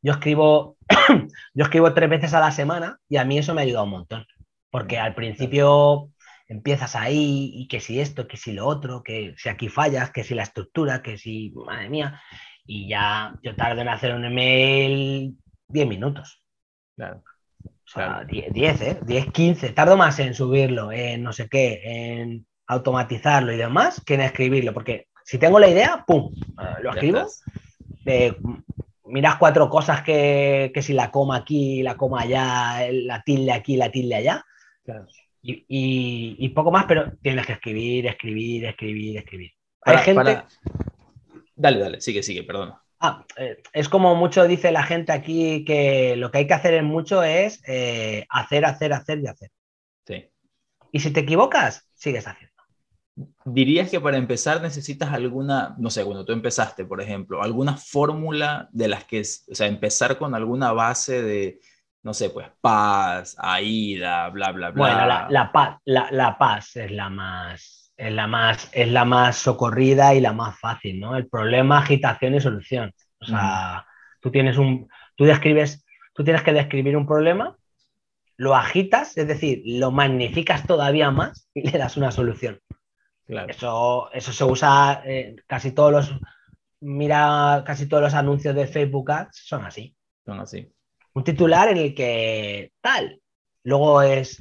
[0.00, 0.78] yo escribo
[1.54, 3.90] yo escribo tres veces a la semana y a mí eso me ha ayudado un
[3.90, 4.26] montón,
[4.70, 6.10] porque al principio
[6.46, 10.24] empiezas ahí y que si esto, que si lo otro, que si aquí fallas, que
[10.24, 12.22] si la estructura, que si, madre mía,
[12.64, 15.36] y ya yo tardo en hacer un email
[15.68, 16.42] 10 minutos.
[16.98, 17.22] Claro.
[17.64, 18.98] O sea, 10, ¿eh?
[19.06, 19.70] 10, 15.
[19.70, 24.74] Tardo más en subirlo, en no sé qué, en automatizarlo y demás, que en escribirlo,
[24.74, 26.34] porque si tengo la idea, ¡pum!
[26.34, 27.26] Eh, lo escribo.
[28.04, 28.34] Eh,
[29.04, 33.76] miras cuatro cosas que, que, si la coma aquí, la coma allá, la tilde aquí,
[33.76, 34.44] la tilde allá.
[34.84, 35.06] Claro.
[35.40, 39.52] Y, y, poco más, pero tienes que escribir, escribir, escribir, escribir.
[39.82, 40.42] Hay gente.
[41.54, 42.82] Dale, dale, sigue, sigue, perdona.
[43.00, 46.74] Ah, eh, es como mucho dice la gente aquí que lo que hay que hacer
[46.74, 49.50] en mucho es eh, hacer, hacer, hacer y hacer.
[50.04, 50.28] Sí.
[50.90, 52.58] Y si te equivocas, sigues haciendo.
[53.44, 58.68] ¿Dirías que para empezar necesitas alguna, no sé, cuando tú empezaste, por ejemplo, alguna fórmula
[58.72, 61.60] de las que, o sea, empezar con alguna base de,
[62.02, 64.80] no sé, pues paz, aida, bla, bla, bla?
[64.80, 69.04] Bueno, la, la, paz, la, la paz es la más, es la más, es la
[69.04, 71.16] más socorrida y la más fácil, ¿no?
[71.16, 72.94] El problema, agitación y solución.
[73.20, 73.84] O sea,
[74.20, 75.84] tú tienes un, tú describes,
[76.14, 77.56] tú tienes que describir un problema,
[78.36, 82.60] lo agitas, es decir, lo magnificas todavía más y le das una solución.
[83.26, 83.50] Claro.
[83.50, 86.20] Eso, eso se usa eh, casi todos los,
[86.80, 89.96] mira, casi todos los anuncios de Facebook Ads son así.
[90.24, 90.72] Son así.
[91.14, 93.20] Un titular en el que tal,
[93.64, 94.40] luego es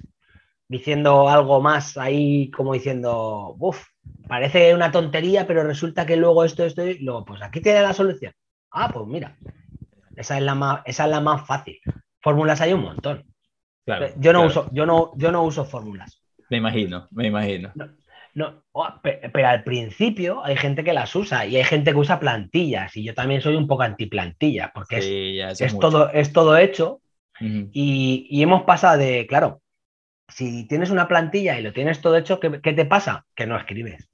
[0.67, 3.85] diciendo algo más ahí, como diciendo, uff,
[4.27, 7.93] parece una tontería, pero resulta que luego esto, esto, y luego, pues aquí tiene la
[7.93, 8.33] solución.
[8.71, 9.37] Ah, pues mira,
[10.15, 11.79] esa es la más, esa es la más fácil.
[12.21, 13.23] Fórmulas hay un montón.
[14.17, 16.21] yo, no uso, yo, no, yo no uso fórmulas.
[16.49, 17.71] Me imagino, me imagino.
[18.33, 22.19] No, oh, pero, al principio hay gente que las usa y hay gente que usa
[22.19, 27.01] plantillas y yo también soy un poco anti plantilla porque es, todo, es todo hecho
[27.39, 29.61] y, y, hemos pasado de, claro,
[30.27, 33.25] si tienes una plantilla y lo tienes todo hecho, ¿qué, te pasa?
[33.35, 34.09] Que no escribes.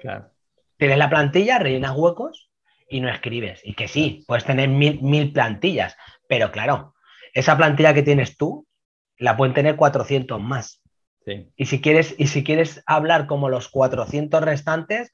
[0.00, 0.30] Claro.
[0.76, 2.50] Tienes la plantilla, rellenas huecos
[2.88, 3.60] y no escribes.
[3.64, 5.96] Y que sí, puedes tener mil, plantillas,
[6.28, 6.94] pero claro,
[7.32, 8.66] esa plantilla que tienes tú
[9.18, 10.82] la pueden tener 400 más.
[11.56, 15.12] Y, si quieres, y si quieres hablar como los 400 restantes,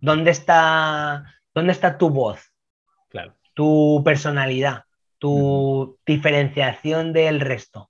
[0.00, 2.54] ¿dónde está, dónde está tu voz?
[3.10, 3.36] Claro.
[3.52, 4.84] Tu personalidad,
[5.18, 7.89] tu diferenciación del resto.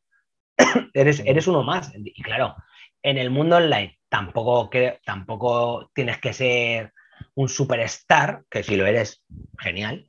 [0.95, 1.93] Eres, eres uno más.
[1.95, 2.57] Y claro,
[3.03, 6.93] en el mundo online tampoco, que, tampoco tienes que ser
[7.35, 9.23] un superstar, que si lo eres,
[9.59, 10.07] genial,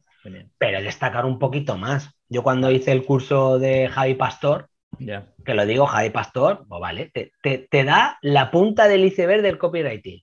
[0.57, 2.09] pero destacar un poquito más.
[2.29, 7.11] Yo cuando hice el curso de Javi Pastor, que lo digo, Javi Pastor, pues vale,
[7.11, 10.21] te, da la punta del iceberg del copywriting.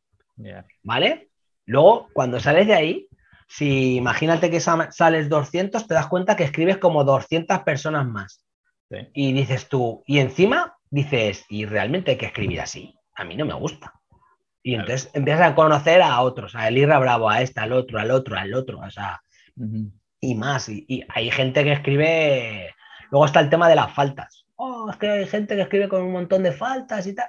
[0.82, 1.30] ¿Vale?
[1.66, 3.08] Luego, cuando sales de ahí,
[3.48, 8.44] si imagínate que sales 200, te das cuenta que escribes como 200 personas más.
[9.12, 12.94] Y dices tú, y encima dices, y realmente hay que escribir así.
[13.14, 13.92] A mí no me gusta.
[14.62, 18.10] Y entonces empiezas a conocer a otros, a Elira Bravo, a esta, al otro, al
[18.10, 19.22] otro, al otro, o sea,
[20.20, 20.68] y más.
[20.68, 22.74] Y, hay gente que escribe.
[23.10, 24.46] Luego está el tema de las faltas.
[24.56, 27.28] Oh, es que hay gente que escribe con un montón de faltas y tal.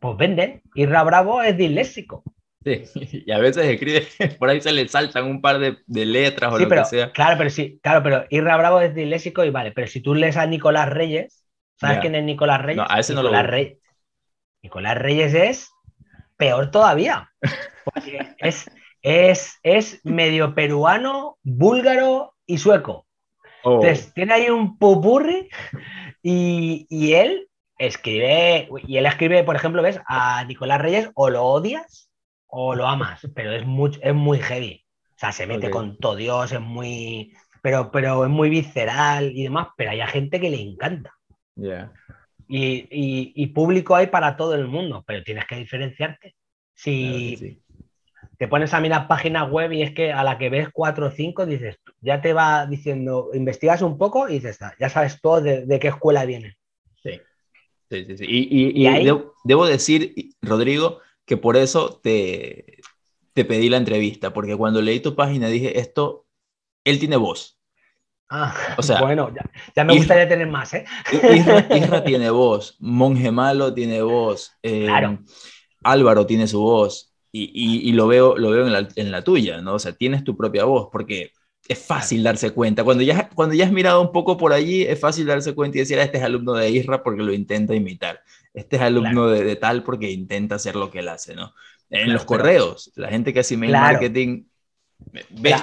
[0.00, 0.62] Pues venden.
[0.74, 2.22] Irra Bravo es disléxico.
[2.64, 2.84] Sí,
[3.26, 4.06] y a veces escribe,
[4.38, 7.12] por ahí se le saltan un par de, letras o lo que sea.
[7.12, 10.36] Claro, pero sí, claro, pero Irra Bravo es disléxico y vale, pero si tú lees
[10.36, 11.44] a Nicolás Reyes,
[11.76, 12.76] ¿sabes quién es Nicolás Reyes?
[12.76, 13.78] No, a ese no lo Reyes.
[14.62, 15.70] Nicolás Reyes es
[16.36, 17.30] peor todavía.
[17.84, 18.70] Porque es,
[19.02, 23.06] es, es medio peruano, búlgaro y sueco.
[23.64, 23.76] Oh.
[23.76, 25.48] Entonces, tiene ahí un pupurri
[26.22, 27.48] y, y él
[27.78, 30.00] escribe, y él escribe, por ejemplo, ¿ves?
[30.06, 32.11] A Nicolás Reyes o lo odias
[32.54, 34.84] o lo amas, pero es muy, es muy heavy.
[35.16, 37.32] O sea, se mete con todo Dios, es muy.
[37.62, 41.14] Pero, pero es muy visceral y demás, pero hay gente que le encanta.
[42.48, 46.34] Y, público hay para todo el mundo, pero tienes que diferenciarte.
[46.74, 47.62] Si
[48.36, 51.10] te pones a mirar páginas web y es que a la que ves cuatro o
[51.10, 55.78] cinco, dices, ya te va diciendo, investigas un poco y dices, ya sabes todo de,
[55.80, 56.58] qué escuela viene.
[57.02, 57.18] Sí,
[57.88, 58.24] sí, sí.
[58.28, 58.84] Y,
[59.44, 61.00] debo decir, Rodrigo,
[61.32, 62.82] que por eso te,
[63.32, 66.26] te pedí la entrevista, porque cuando leí tu página dije, esto,
[66.84, 67.58] él tiene voz.
[68.28, 69.32] Ah, o sea, bueno,
[69.74, 70.84] ya, me gustaría tener más, ¿eh?
[71.74, 74.86] Isra, tiene voz, Monje Malo tiene voz, eh,
[75.82, 79.62] Álvaro tiene su voz, y, y, lo veo, lo veo en la, en la, tuya,
[79.62, 79.76] ¿no?
[79.76, 81.32] O sea, tienes tu propia voz, porque
[81.66, 82.84] es fácil darse cuenta.
[82.84, 85.80] Cuando ya, cuando ya has mirado un poco por allí, es fácil darse cuenta y
[85.80, 88.20] decir, ah, este es alumno de Isra porque lo intenta imitar
[88.54, 91.54] este es alumno de, tal porque intenta hacer lo que él hace, ¿no?
[91.90, 94.44] En los correos, la gente que hace email marketing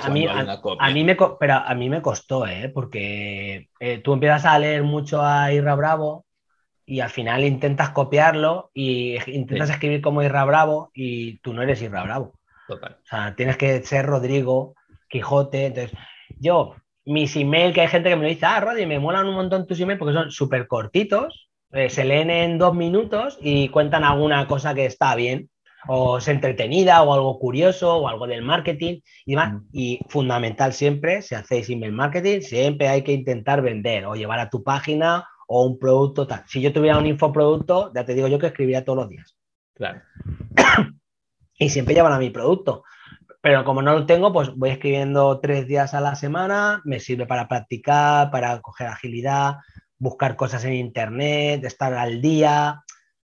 [0.03, 2.69] a, mí, a, mí me, pero a mí me costó, ¿eh?
[2.69, 6.25] porque eh, tú empiezas a leer mucho a Irra Bravo
[6.85, 11.81] y al final intentas copiarlo y intentas escribir como Irra Bravo y tú no eres
[11.81, 12.33] Irra Bravo.
[12.67, 12.97] Total.
[13.01, 14.75] O sea, tienes que ser Rodrigo,
[15.07, 15.67] Quijote.
[15.67, 15.97] Entonces,
[16.39, 16.75] yo,
[17.05, 19.79] mis emails, que hay gente que me dice, ah, Rodri, me molan un montón tus
[19.79, 24.73] emails porque son súper cortitos, eh, se leen en dos minutos y cuentan alguna cosa
[24.73, 25.49] que está bien
[25.87, 29.53] o es entretenida o algo curioso o algo del marketing y demás.
[29.53, 29.67] Mm.
[29.71, 34.49] Y fundamental siempre, si hacéis email marketing, siempre hay que intentar vender o llevar a
[34.49, 36.43] tu página o un producto tal.
[36.47, 39.35] Si yo tuviera un infoproducto, ya te digo yo que escribiría todos los días.
[39.73, 40.01] Claro.
[41.57, 42.83] y siempre llevan a mi producto.
[43.41, 47.25] Pero como no lo tengo, pues voy escribiendo tres días a la semana, me sirve
[47.25, 49.55] para practicar, para coger agilidad,
[49.99, 52.83] buscar cosas en internet, estar al día.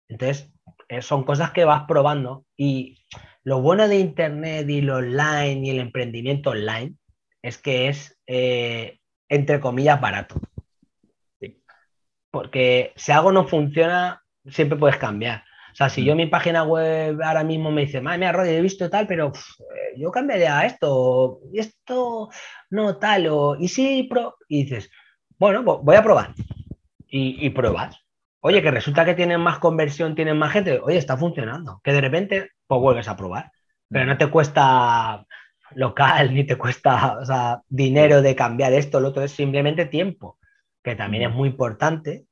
[0.07, 0.51] Entonces,
[0.87, 2.97] eh, son cosas que vas probando y
[3.43, 6.95] lo bueno de Internet y lo online y el emprendimiento online
[7.41, 8.99] es que es, eh,
[9.29, 10.39] entre comillas, barato.
[12.31, 15.43] Porque si algo no funciona, siempre puedes cambiar.
[15.73, 16.17] O sea, si yo mm.
[16.17, 19.97] mi página web ahora mismo me dice, madre mía, Rodri, he visto tal, pero eh,
[19.97, 22.29] yo cambiaría a esto, y esto
[22.69, 24.89] no tal, o y sí, pro, y dices,
[25.37, 26.33] bueno, pues voy a probar.
[27.15, 27.99] Y, y pruebas.
[28.39, 30.79] Oye, que resulta que tienen más conversión, tienen más gente.
[30.79, 31.79] Oye, está funcionando.
[31.83, 33.51] Que de repente, pues vuelves a probar.
[33.87, 35.25] Pero no te cuesta
[35.75, 40.37] local, ni te cuesta dinero de cambiar esto, lo otro, es simplemente tiempo,
[40.83, 42.25] que también es muy importante,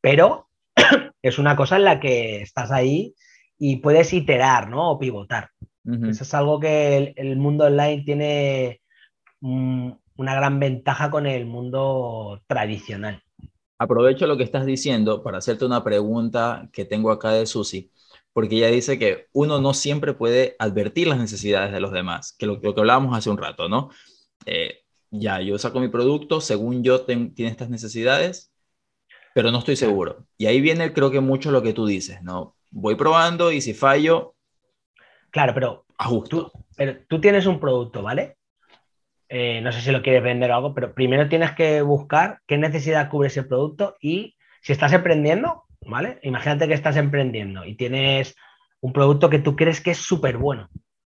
[0.00, 0.48] pero
[1.22, 3.14] es una cosa en la que estás ahí
[3.58, 4.90] y puedes iterar, ¿no?
[4.90, 5.50] O pivotar.
[5.86, 8.80] Eso es algo que el, mundo online tiene
[9.40, 13.23] mm, una gran ventaja con el mundo tradicional
[13.78, 17.90] aprovecho lo que estás diciendo para hacerte una pregunta que tengo acá de Susi,
[18.32, 22.46] porque ella dice que uno no siempre puede advertir las necesidades de los demás, que
[22.46, 23.90] lo, que hablábamos hace un rato, ¿no?
[24.46, 28.52] Eh, ya, yo saco mi producto, según yo tiene estas necesidades,
[29.34, 30.26] pero no estoy seguro.
[30.36, 32.56] Y ahí viene, creo que mucho lo que tú dices, ¿no?
[32.70, 34.34] Voy probando y si fallo...
[35.30, 35.84] Claro, pero,
[36.28, 38.36] Tú, pero tú tienes un producto, ¿vale?
[39.36, 42.56] Eh, no sé si lo quieres vender o algo, pero primero tienes que buscar qué
[42.56, 46.20] necesidad cubre ese producto y si estás emprendiendo, ¿vale?
[46.22, 48.36] Imagínate que estás emprendiendo y tienes
[48.78, 50.68] un producto que tú crees que es súper bueno.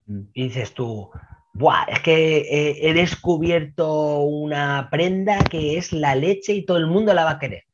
[0.07, 0.23] Mm.
[0.35, 1.13] Y dices tú,
[1.53, 7.15] Buah, es que he descubierto una prenda que es la leche y todo el mundo
[7.15, 7.67] la va a querer.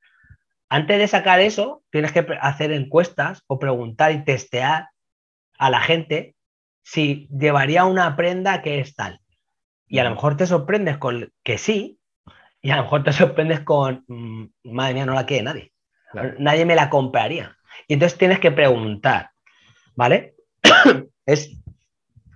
[0.68, 4.90] Antes de sacar eso, tienes que hacer encuestas o preguntar y testear
[5.59, 6.35] a la gente
[6.83, 9.20] si llevaría una prenda que es tal.
[9.87, 11.99] Y a lo mejor te sorprendes con que sí,
[12.61, 15.73] y a lo mejor te sorprendes con, mm, madre mía, no la quiere nadie.
[16.38, 17.57] Nadie me la compraría.
[17.88, 19.31] Y entonces tienes que preguntar,
[19.97, 20.35] ¿vale?
[21.27, 21.59] es,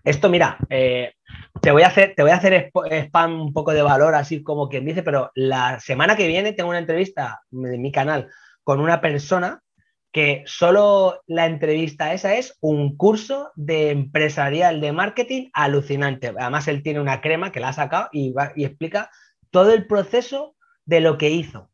[0.04, 1.14] esto, mira, eh,
[1.60, 4.68] te, voy a hacer, te voy a hacer spam un poco de valor, así como
[4.68, 8.28] quien dice, pero la semana que viene tengo una entrevista de mi canal
[8.64, 9.62] con una persona
[10.12, 16.28] que solo la entrevista esa es un curso de empresarial de marketing alucinante.
[16.28, 19.10] Además, él tiene una crema que la ha sacado y, y explica
[19.50, 21.70] todo el proceso de lo que hizo.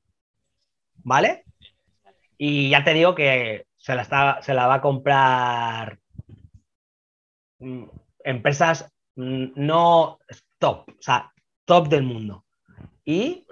[0.96, 1.44] ¿Vale?
[2.38, 5.98] Y ya te digo que se la, está, se la va a comprar
[7.58, 7.84] mm,
[8.24, 10.18] empresas mm, no
[10.58, 11.32] top, o sea,
[11.66, 12.46] top del mundo.
[13.04, 13.46] Y,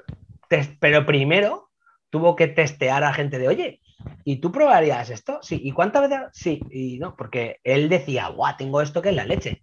[0.80, 1.70] pero primero
[2.08, 3.81] tuvo que testear a gente de, oye,
[4.24, 5.38] ¿Y tú probarías esto?
[5.42, 5.60] Sí.
[5.62, 6.20] ¿Y cuántas veces?
[6.32, 6.60] Sí.
[6.70, 9.62] Y no, porque él decía, guau, tengo esto que es la leche.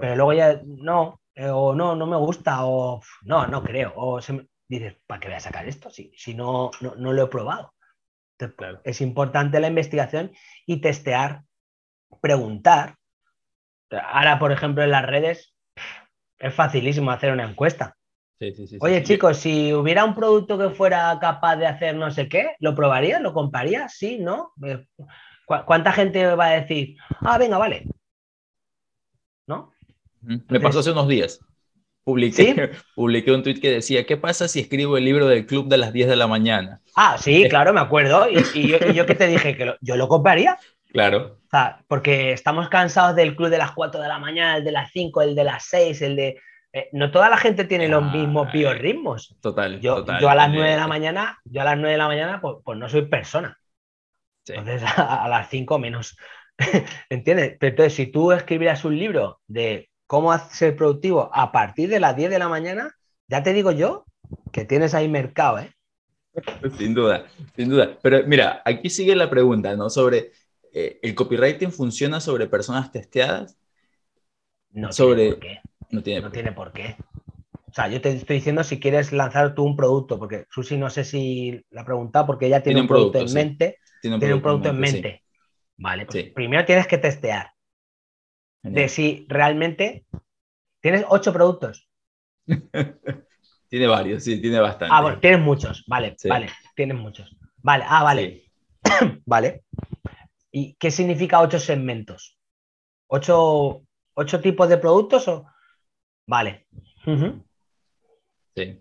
[0.00, 3.92] Pero luego ya, no, eh, o no, no me gusta, o no, no creo.
[3.96, 5.90] O se dices, ¿para qué voy a sacar esto?
[5.90, 7.74] Si, si no, no, lo he probado.
[8.84, 10.32] Es importante la investigación
[10.64, 11.42] y testear,
[12.20, 12.96] preguntar.
[13.90, 15.54] Ahora, por ejemplo, en las redes
[16.38, 17.96] es facilísimo hacer una encuesta.
[18.80, 22.74] Oye, chicos, si hubiera un producto que fuera capaz de hacer no sé qué, ¿lo
[22.74, 23.20] probarías?
[23.20, 23.94] ¿Lo comprarías?
[23.94, 24.52] Sí, ¿no?
[24.64, 24.86] Eh,
[25.66, 27.86] ¿Cuánta gente va a decir, ah, venga, vale?
[29.46, 29.72] ¿No?
[30.22, 31.40] Me pasó hace unos días.
[32.02, 35.76] Publiqué, publiqué un tweet que decía, ¿qué pasa si escribo el libro del club de
[35.76, 36.80] las 10 de la mañana?
[36.96, 38.26] Ah, sí, claro, me acuerdo.
[38.30, 39.54] ¿Y, yo, qué te dije?
[39.54, 40.58] ¿Que yo lo compraría?
[40.92, 41.38] Claro.
[41.44, 44.72] O sea, porque estamos cansados del club de las 4 de la mañana, el de
[44.72, 46.40] las 5, el de las 6, el de
[46.72, 49.36] eh, no toda la gente tiene los mismos biorritmos.
[49.40, 51.98] Total yo, total, yo a las 9 de la mañana, yo a las 9 de
[51.98, 53.58] la mañana, pues, pues no soy persona.
[54.46, 56.16] Entonces, a, las 5 menos.
[57.10, 57.56] ¿Entiendes?
[57.58, 62.16] Pero entonces, si tú escribieras un libro de cómo ser productivo a partir de las
[62.16, 62.94] 10 de la mañana,
[63.28, 64.04] ya te digo yo
[64.52, 65.72] que tienes ahí mercado, ¿eh?
[66.78, 67.98] Sin duda, sin duda.
[68.00, 69.90] Pero mira, aquí sigue la pregunta, ¿no?
[69.90, 70.30] Sobre
[70.72, 73.58] eh, el copywriting funciona sobre personas testeadas.
[74.70, 75.38] No sobre.
[75.90, 76.96] No tiene, no tiene por qué.
[77.70, 80.90] O sea, yo te estoy diciendo si quieres lanzar tú un producto, porque Susi no
[80.90, 83.78] sé si la ha preguntado porque ella tiene, un producto, en mente.
[84.02, 85.22] Tiene un, producto, en mente.
[85.76, 87.52] Vale, pues primero tienes que testear
[88.62, 90.04] de si realmente
[90.80, 91.88] tienes ocho productos.
[93.68, 94.94] tiene varios, sí, tiene bastante.
[94.94, 97.36] Ah, bueno, tienes muchos, vale, vale, tienes muchos.
[97.62, 98.50] Vale, ah, vale.
[99.26, 99.62] vale.
[100.50, 102.36] ¿Y qué significa ocho segmentos?
[103.06, 103.82] ¿Ocho,
[104.14, 105.46] ocho tipos de productos o...?
[106.30, 106.66] Vale.
[108.54, 108.80] Sí.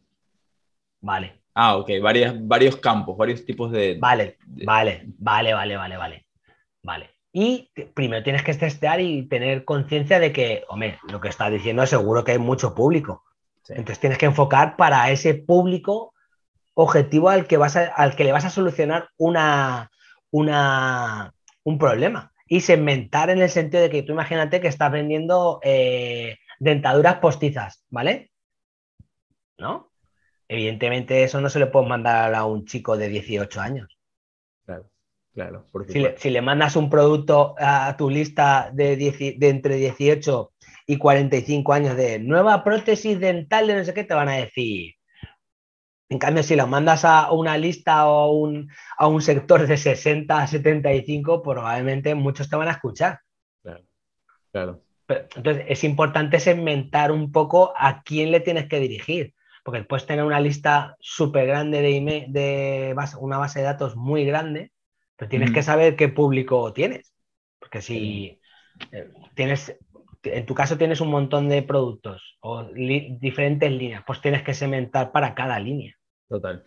[1.02, 1.41] Vale.
[1.56, 1.89] Ah, ok,
[2.43, 3.97] varios campos, varios tipos de...
[4.00, 6.26] Vale, vale, vale, vale, vale, vale.
[6.84, 7.10] Vale.
[7.34, 11.82] Y primero tienes que testear y tener conciencia de que, hombre, lo que estás diciendo
[11.82, 13.24] es seguro que hay mucho público.
[13.68, 16.14] Entonces tienes que enfocar para ese público
[16.76, 19.89] objetivo al que, vas al que le vas a solucionar una,
[20.30, 21.34] una,
[21.64, 22.32] un problema.
[22.47, 27.86] Y segmentar en el sentido de que tú imagínate que estás vendiendo eh, dentaduras postizas,
[27.89, 28.32] ¿vale?
[29.57, 29.91] ¿No?
[30.47, 33.99] Evidentemente eso no se le puede mandar a un chico de 18 años.
[34.66, 34.89] Claro,
[35.34, 35.66] claro.
[36.18, 40.53] Si le, mandas un producto a tu lista de, de, entre 18
[40.88, 44.95] y 45 años de nueva prótesis dental de no sé qué, te van a decir.
[46.10, 50.36] En cambio, si lo mandas a una lista o un, a un sector de 60
[50.36, 53.20] a 75, probablemente muchos te van a escuchar.
[53.62, 53.84] Claro,
[54.51, 54.89] claro.
[55.10, 59.34] Entonces, es importante segmentar un poco a quién le tienes que dirigir
[59.64, 64.26] porque puedes tener una lista súper grande de email, de una base de datos muy
[64.26, 64.72] grande,
[65.16, 67.14] pero tienes que saber qué público tienes.
[67.60, 68.39] Porque si
[68.91, 69.78] eh, tienes,
[70.24, 75.12] en tu caso tienes un montón de productos o diferentes líneas, pues tienes que segmentar
[75.12, 75.95] para cada línea.
[76.28, 76.64] Total.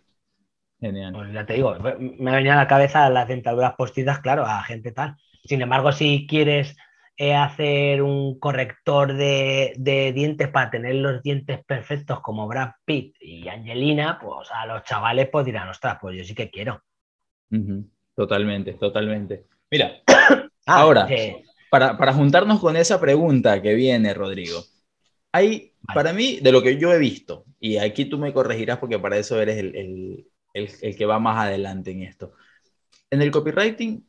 [0.78, 1.12] Genial.
[1.12, 4.62] Pues ya te digo, me ha venido a la cabeza las dentaduras postizas, claro, a
[4.64, 5.16] gente tal.
[5.45, 6.76] Sin embargo, si quieres
[7.17, 9.75] eh, hacer un corrector de,
[10.15, 15.29] dientes para tener los dientes perfectos como Brad Pitt y Angelina, pues a los chavales
[15.31, 16.83] pues dirán, ostras, pues yo sí que quiero.
[18.15, 19.47] Totalmente, totalmente.
[19.71, 21.07] Mira, ah, ahora,
[21.71, 24.63] para, juntarnos con esa pregunta que viene, Rodrigo,
[25.33, 28.99] hay, para mí, de lo que yo he visto, y aquí tú me corregirás porque
[28.99, 32.35] para eso eres el, que va más adelante en esto.
[33.11, 34.07] En el copywriting,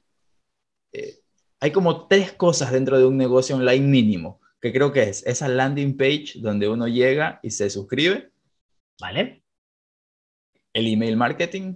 [0.93, 1.22] eh,
[1.63, 5.47] hay como tres cosas dentro de un negocio online mínimo, que creo que es esa
[5.47, 8.31] landing page donde uno llega y se suscribe.
[8.99, 9.43] Vale.
[10.73, 11.75] El email marketing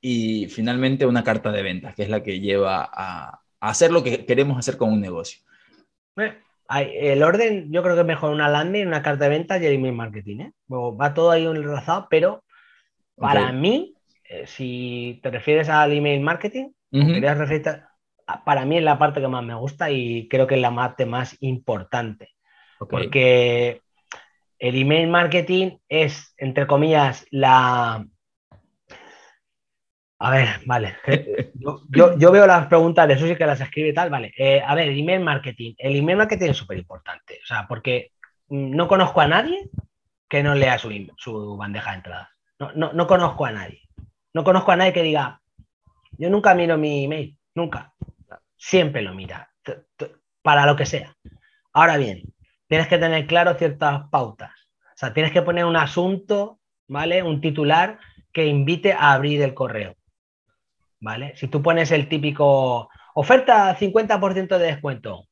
[0.00, 4.24] y finalmente una carta de ventas, que es la que lleva a, hacer lo que
[4.24, 5.42] queremos hacer con un negocio.
[6.16, 9.74] el orden, yo creo que es mejor una landing, una carta de ventas y el
[9.74, 10.40] email marketing.
[10.40, 10.52] ¿eh?
[10.70, 12.44] Va todo ahí enlazado, pero
[13.16, 13.94] para mí,
[14.24, 17.91] eh, si te refieres al email marketing, querías referirte
[18.44, 21.06] para mí es la parte que más me gusta y creo que es la parte
[21.06, 22.30] más importante.
[22.78, 23.80] Porque
[24.58, 28.06] el email marketing es, entre comillas, la...
[30.18, 30.96] A ver, vale.
[31.54, 34.32] Yo, veo las preguntas de Susi que las escribe y tal, vale.
[34.36, 35.74] Eh, a ver, email marketing.
[35.78, 37.40] El email marketing es súper importante.
[37.42, 38.12] O sea, porque
[38.48, 39.68] no conozco a nadie
[40.28, 42.30] que no lea su, su bandeja de entrada.
[42.76, 43.82] No, no conozco a nadie.
[44.32, 45.40] No conozco a nadie que diga,
[46.12, 47.92] yo nunca miro mi email, nunca
[48.62, 49.50] siempre lo mira,
[50.40, 51.16] para lo que sea.
[51.72, 52.22] Ahora bien,
[52.68, 54.52] tienes que tener claro ciertas pautas.
[54.86, 57.24] O sea, tienes que poner un asunto, ¿vale?
[57.24, 57.98] Un titular
[58.32, 59.96] que invite a abrir el correo.
[61.00, 61.34] ¿Vale?
[61.36, 65.26] Si tú pones el típico oferta 50% de descuento.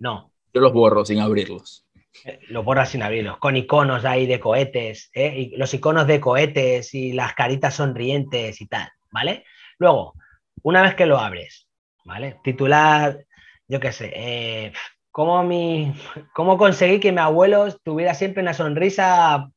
[0.00, 0.32] No.
[0.52, 1.86] Yo los borro sin abrirlos.
[2.24, 5.34] Eh, los borras sin abrirlos, con iconos ahí de cohetes, ¿eh?
[5.52, 9.44] y los iconos de cohetes y las caritas sonrientes y tal, ¿vale?
[9.78, 10.14] Luego,
[10.62, 11.68] una vez que lo abres,
[12.04, 12.38] ¿vale?
[12.44, 13.24] Titular,
[13.66, 14.72] yo qué sé, eh,
[15.10, 15.94] ¿cómo, mi,
[16.34, 19.50] ¿cómo conseguí que mi abuelo tuviera siempre una sonrisa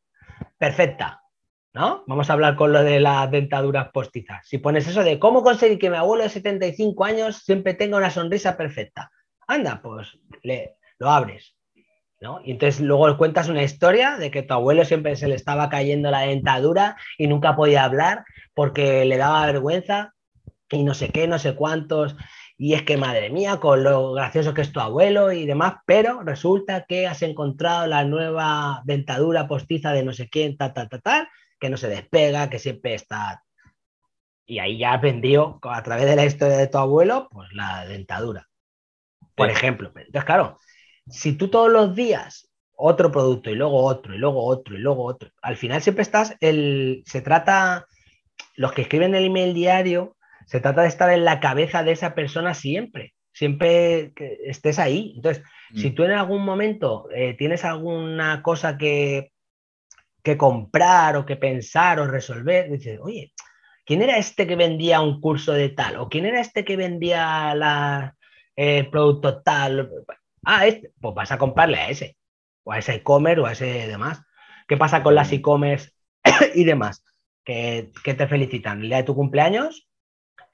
[0.58, 1.22] perfecta?
[1.74, 2.04] ¿No?
[2.08, 4.48] Vamos a hablar con lo de las dentaduras postizas.
[4.48, 8.10] Si pones eso de cómo conseguir que mi abuelo de 75 años siempre tenga una
[8.10, 9.12] sonrisa perfecta.
[9.48, 11.56] Anda, pues le, lo abres.
[12.20, 12.42] ¿no?
[12.44, 16.10] Y entonces luego cuentas una historia de que tu abuelo siempre se le estaba cayendo
[16.10, 18.26] la dentadura y nunca podía hablar
[18.56, 20.16] porque le daba vergüenza
[20.70, 22.16] y no sé qué, no sé cuántos,
[22.58, 26.24] y es que madre mía, con lo gracioso que es tu abuelo y demás, pero
[26.24, 31.02] resulta que has encontrado la nueva dentadura postiza de no sé quién, tal, tal, tal,
[31.04, 33.44] tal, que no se despega, que siempre está...
[34.48, 38.48] Y ahí ya aprendió a través de la historia de tu abuelo, pues la dentadura,
[39.36, 39.90] por ejemplo.
[39.90, 40.58] Entonces, claro,
[41.08, 45.04] si tú todos los días otro producto y luego otro y luego otro y luego
[45.04, 47.86] otro, al final siempre estás, el, se trata,
[48.56, 50.17] los que escriben el email diario,
[50.48, 53.14] se trata de estar en la cabeza de esa persona siempre.
[53.34, 55.14] siempre que estés ahí.
[55.16, 55.44] Entonces,
[55.76, 55.96] si mm.
[55.96, 59.32] tú en algún momento eh, tienes alguna cosa que,
[60.24, 63.34] que comprar o que pensar o resolver, dices, oye,
[63.86, 65.98] ¿quién era este que vendía un curso de tal?
[65.98, 68.16] ¿O quién era este que vendía la,
[68.56, 69.92] el producto tal?
[70.44, 72.18] Ah, este, pues vas a comprarle a ese,
[72.64, 74.22] o a ese e-commerce o a ese demás.
[74.68, 75.92] ¿Qué pasa con las e-commerce
[76.56, 77.04] y demás?
[77.44, 79.88] Que, que te felicitan el día de tu cumpleaños,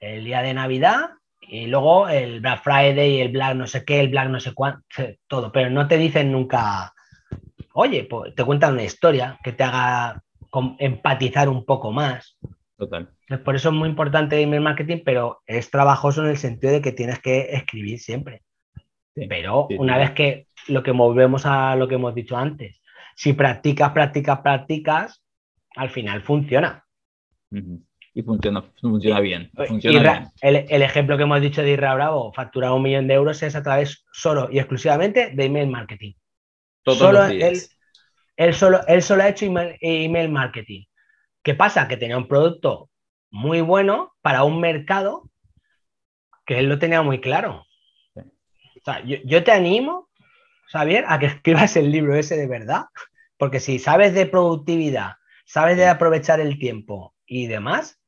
[0.04, 4.08] el día de Navidad y luego el Black Friday, el Black no sé qué, el
[4.08, 4.82] Black no sé cuánto,
[5.26, 6.92] todo, pero no te dicen nunca,
[7.74, 10.22] oye, pues te cuentan una historia que te haga
[10.78, 12.38] empatizar un poco más.
[12.76, 13.08] Total.
[13.44, 16.92] Por eso es muy importante email marketing, pero es trabajoso en el sentido de que
[16.92, 18.42] tienes que escribir siempre.
[19.28, 22.80] pero una vez que lo que volvemos a lo que hemos dicho antes,
[23.16, 25.22] si practicas, practicas, practicas,
[25.76, 26.84] al final funciona
[28.14, 29.50] y funciona, funciona bien.
[30.40, 33.62] El, ejemplo que hemos dicho de Irra Bravo, facturar un millón de euros es a
[33.62, 36.12] través solo y exclusivamente de email marketing.
[36.84, 37.60] solo Él,
[38.36, 40.84] él, solo, él solo ha hecho email, marketing.
[41.42, 41.88] ¿Qué pasa?
[41.88, 42.88] Que tenía un producto
[43.30, 45.28] muy bueno para un mercado
[46.46, 47.66] que él lo tenía muy claro.
[48.14, 50.08] O sea, yo, yo te animo,
[50.70, 52.84] Xavier, a que escribas el libro ese de verdad,
[53.38, 58.00] porque si sabes de productividad, sabes de aprovechar el tiempo y demás,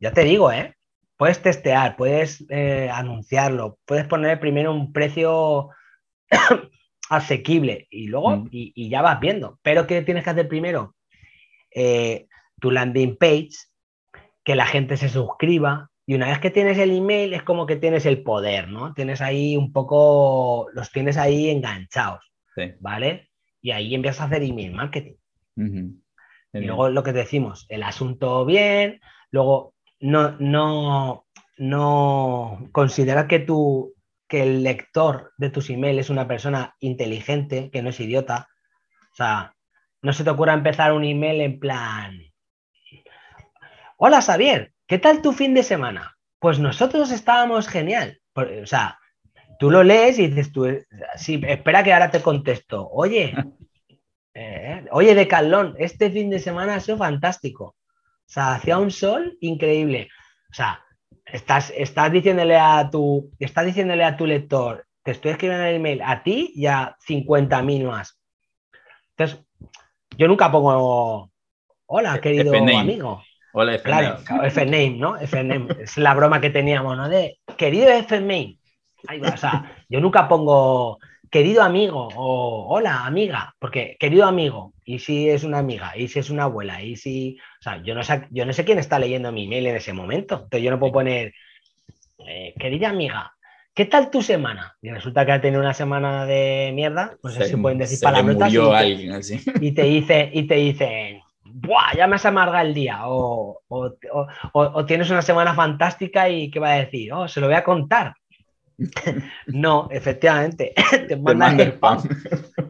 [0.00, 0.74] ya te digo, ¿eh?
[1.16, 5.70] Puedes testear, puedes eh, anunciarlo, puedes poner primero un precio
[7.10, 8.48] asequible y luego mm.
[8.50, 9.58] y, ya vas viendo.
[9.62, 10.94] Pero ¿qué tienes que hacer primero?
[11.74, 12.26] Eh,
[12.60, 13.50] tu landing page,
[14.44, 15.90] que la gente se suscriba.
[16.06, 18.94] Y una vez que tienes el email, es como que tienes el poder, ¿no?
[18.94, 22.32] Tienes ahí un poco, los tienes ahí enganchados,
[22.78, 23.30] ¿vale?
[23.60, 25.16] Y ahí empiezas a hacer email marketing.
[25.56, 29.00] Y luego lo que decimos, el asunto bien,
[29.32, 31.26] luego no, no,
[31.56, 33.94] no considera que, tu,
[34.28, 38.48] que el lector de tus emails es una persona inteligente, que no es idiota.
[39.12, 39.54] O sea,
[40.02, 42.18] no se te ocurra empezar un email en plan,
[43.96, 46.16] hola Xavier, ¿qué tal tu fin de semana?
[46.38, 48.20] Pues nosotros estábamos genial.
[48.34, 48.98] O sea,
[49.58, 50.66] tú lo lees y dices tú,
[51.16, 52.88] sí, espera que ahora te contesto.
[52.90, 53.34] Oye,
[54.34, 57.74] eh, oye, de Calón, este fin de semana ha sido fantástico.
[58.26, 60.08] O sea, hacía un sol increíble.
[60.50, 60.82] O sea,
[61.24, 66.02] estás, estás, diciéndole a tu, estás diciéndole a tu lector, te estoy escribiendo el email
[66.02, 68.18] a ti y a 50.000 más.
[69.16, 69.44] Entonces,
[70.16, 71.30] yo nunca pongo,
[71.86, 73.22] hola, querido amigo.
[73.52, 74.22] Hola, F-Name.
[74.24, 75.16] Claro, F-Name, ¿no?
[75.16, 75.68] F-Name.
[75.80, 77.08] es la broma que teníamos, ¿no?
[77.08, 78.58] De, querido F-Name.
[79.32, 80.98] O sea, yo nunca pongo
[81.30, 86.18] querido amigo o hola amiga, porque querido amigo, y si es una amiga, y si
[86.18, 88.98] es una abuela, y si, o sea, yo no sé, yo no sé quién está
[88.98, 91.34] leyendo mi email en ese momento, entonces yo no puedo poner,
[92.26, 93.32] eh, querida amiga,
[93.74, 94.76] ¿qué tal tu semana?
[94.80, 98.58] Y resulta que ha tenido una semona de mierda, pues se, pueden decir palabras y,
[98.58, 99.40] alguien así.
[99.60, 101.96] y te dice, y te dicen, ¡buah!
[101.96, 103.92] Ya me has amargado el día, o, o,
[104.52, 107.12] o, tienes una semana fantástica y ¿qué va a decir?
[107.12, 108.14] Oh, se lo voy a contar.
[109.46, 110.74] No, efectivamente,
[111.08, 112.02] te manda el spam.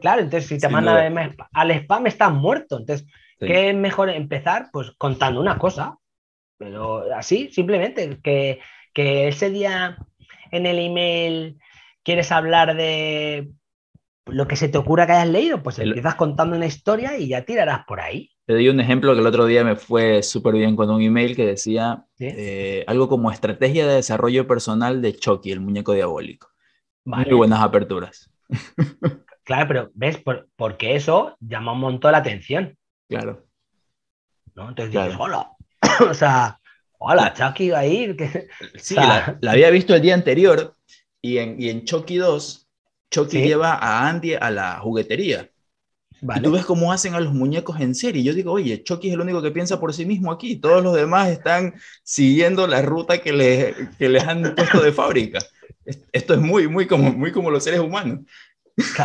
[0.00, 1.06] Claro, entonces si te manda
[1.52, 2.78] al spam estás muerto.
[2.78, 3.06] Entonces,
[3.38, 4.68] ¿qué es mejor empezar?
[4.72, 5.98] Pues contando una cosa,
[6.58, 8.60] pero así, simplemente, que,
[8.94, 9.98] ese día
[10.50, 11.58] en el email
[12.02, 13.50] quieres hablar de
[14.26, 17.44] lo que se te ocurra que hayas leído, pues empiezas contando una historia y ya
[17.44, 18.30] tirarás por ahí.
[18.44, 21.34] Te doy un ejemplo que el otro día me fue súper bien con un email
[21.34, 26.48] que decía eh, algo como estrategia de desarrollo personal de Chucky, el muñeco diabólico.
[27.04, 28.30] Muy buenas aperturas.
[29.46, 30.20] Claro, pero ves,
[30.56, 32.76] porque eso llama un montón la atención.
[33.08, 33.46] Claro.
[34.56, 34.70] ¿no?
[34.70, 35.52] Entonces dices, hola.
[36.10, 36.58] o sea,
[36.98, 38.16] hola, Chucky va a ir.
[38.74, 40.74] Sí, la, había visto el día anterior
[41.22, 42.65] y en, y en Chucky 2,
[43.10, 45.50] Chucky lleva a Andy a la juguetería
[46.22, 48.22] y tú ves cómo hacen a los muñecos en serie.
[48.22, 50.56] Yo digo, oye, Chucky es el único que piensa por sí mismo aquí.
[50.56, 55.38] Todos los demás están siguiendo la ruta que, le, que les han puesto de fábrica.
[56.12, 58.20] Esto es muy, muy como, muy como los seres humanos.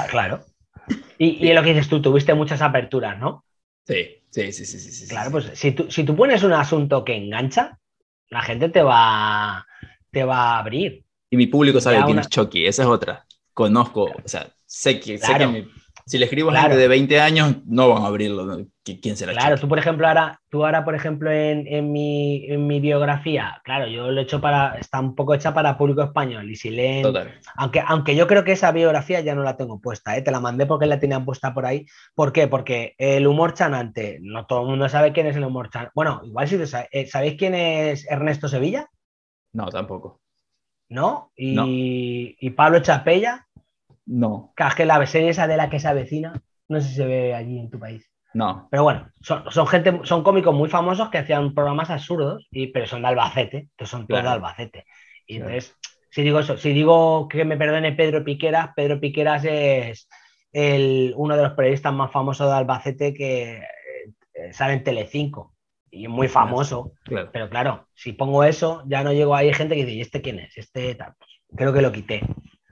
[0.10, 0.46] Claro.
[1.18, 3.46] Y, y lo que dices tú, tuviste muchas aperturas, ¿no?
[3.86, 4.80] Sí, sí, sí, sí.
[4.80, 7.78] sí, claro, pues si tú, si tú pones un asunto que engancha,
[8.30, 9.66] la gente te va,
[10.12, 11.04] te va a abrir.
[11.30, 13.26] Y mi público sabe quién es Chucky, esa es otra.
[13.54, 15.68] Conozco, o sea, sé que, sé que mi
[16.06, 18.66] si le escribo a gente de 20 años, no van a abrirlo.
[18.84, 19.34] ¿Quién será?
[19.34, 24.20] Claro, tú por ejemplo ahora, tú ahora por ejemplo en, mi, biografía, claro, yo lo
[24.20, 27.06] he hecho para, está un poco hecha para público español y si leen,
[27.56, 30.22] aunque, aunque yo creo que esa biografía ya no la tengo puesta, ¿eh?
[30.22, 31.86] te la mandé porque la tenían puesta por ahí.
[32.16, 32.48] ¿Por qué?
[32.48, 35.94] Porque el humor chanante, no todo el mundo sabe quién es el humor chanante.
[35.96, 36.58] Bueno, igual si
[36.92, 38.88] eh, ¿sabéis quién es Ernesto Sevilla?
[39.54, 40.21] No, tampoco.
[40.92, 41.32] ¿No?
[41.36, 43.48] Y, Pablo Chapella.
[44.06, 44.54] No.
[44.76, 46.34] Que la serie esa de la que se avecina.
[46.68, 48.12] No sé si se ve allí en tu país.
[48.34, 48.68] No.
[48.70, 53.02] Pero bueno, son, gente, son cómicos muy famosos que hacían programas absurdos, y, pero son
[53.02, 54.86] de Albacete, que son todos de Albacete.
[55.26, 55.76] Y entonces,
[56.10, 60.08] si digo eso, si digo que me perdone Pedro Piqueras, Pedro Piqueras es
[60.52, 63.64] el, uno de los periodistas más famosos de Albacete que
[64.34, 65.54] eh, sale en Telecinco
[65.92, 66.94] y muy famoso.
[67.32, 69.54] Pero claro, si pongo eso, ya no llego ahí.
[69.54, 70.58] Gente que dice, ¿y este quién es?
[70.58, 72.22] Este pues, creo que lo quité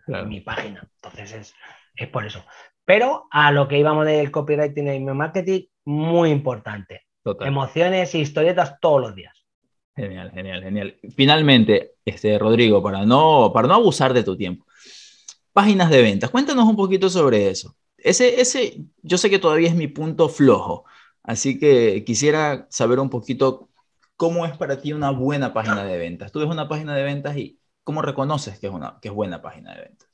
[0.07, 0.89] en mi página.
[0.95, 1.53] Entonces
[1.95, 2.43] es, por eso.
[2.85, 7.03] Pero a lo que íbamos del copywriting y marketing, muy importante.
[7.41, 9.35] Emociones e historietas todos los días.
[9.95, 10.97] Genial, genial, genial.
[11.13, 14.65] Finalmente, este, Rodrigo, para no, para no abusar de tu tiempo,
[15.51, 17.75] páginas de ventas, cuéntanos un poquito sobre eso.
[17.97, 20.85] Ese, ese, yo sé que todavía es mi punto flojo,
[21.23, 23.69] Así que quisiera saber un poquito
[24.15, 26.31] cómo es para ti una buena página de ventas.
[26.31, 29.41] Tú ves una página de ventas y cómo reconoces que es una que es buena
[29.41, 30.09] página de ventas.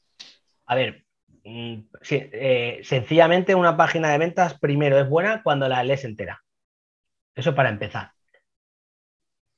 [0.65, 1.05] A ver,
[1.43, 1.75] mm,
[2.11, 6.43] eh, sencillamente una página de ventas primero es buena cuando la lees entera.
[7.33, 8.11] Eso para empezar.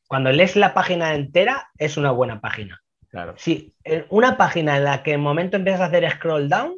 [0.07, 2.81] Cuando lees la página entera es una buena página.
[3.09, 3.35] Claro.
[3.37, 3.73] Si
[4.09, 6.75] una página en la que en el momento empiezas a hacer scroll down,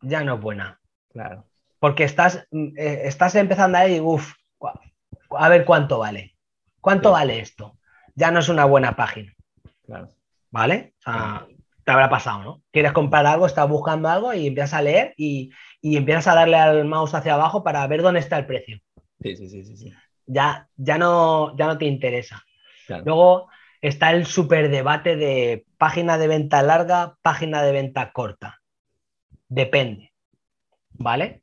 [0.00, 0.80] ya no es buena.
[1.10, 1.46] Claro
[1.82, 4.34] porque estás, eh, estás empezando ahí, uff,
[5.30, 6.36] a ver cuánto vale.
[6.80, 7.76] ¿Cuánto vale esto?
[8.14, 9.34] Ya no es una buena página.
[10.52, 10.94] ¿Vale?
[11.00, 11.48] O sea,
[11.84, 12.62] te habrá pasado, ¿no?
[12.70, 15.50] Quieres comprar algo, estás buscando algo y empiezas a leer y,
[15.82, 18.78] empiezas a darle al mouse hacia abajo para ver dónde está el precio.
[19.20, 19.92] Sí, sí, sí, sí.
[20.26, 22.44] Ya, ya, no, ya no te interesa.
[23.04, 23.48] Luego
[23.80, 28.60] está el super debate de página de venta larga, página de venta corta.
[29.48, 30.12] Depende.
[30.92, 31.41] ¿Vale?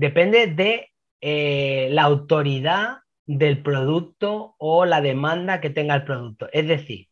[0.00, 0.90] Depende de
[1.20, 6.48] eh, la autoridad del producto o la demanda que tenga el producto.
[6.54, 7.08] Es decir,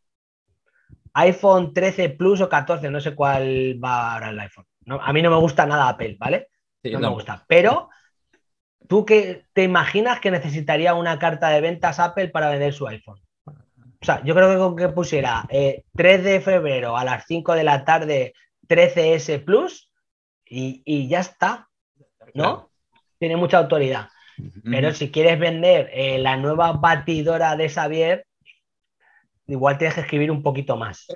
[1.12, 4.64] iPhone 13 Plus o 14, no sé cuál va ahora el iPhone.
[4.86, 6.48] a mí no me gusta nada Apple, ¿vale?
[6.84, 7.44] no, me gusta.
[7.46, 7.90] Pero,
[8.88, 13.20] ¿tú qué te imaginas que necesitaría una carta de ventas Apple para vender su iPhone?
[13.44, 17.52] O sea, yo creo que con que pusiera 3 eh, de febrero a las 5
[17.52, 18.32] de la tarde
[18.66, 19.90] 13S Plus
[20.46, 21.68] y, ya está,
[22.32, 22.67] ¿no?
[23.18, 24.08] Tiene mucha autoridad.
[24.62, 28.26] Pero si quieres vender eh, la nueva batidora de Xavier,
[29.48, 31.06] igual tienes que escribir un poquito más,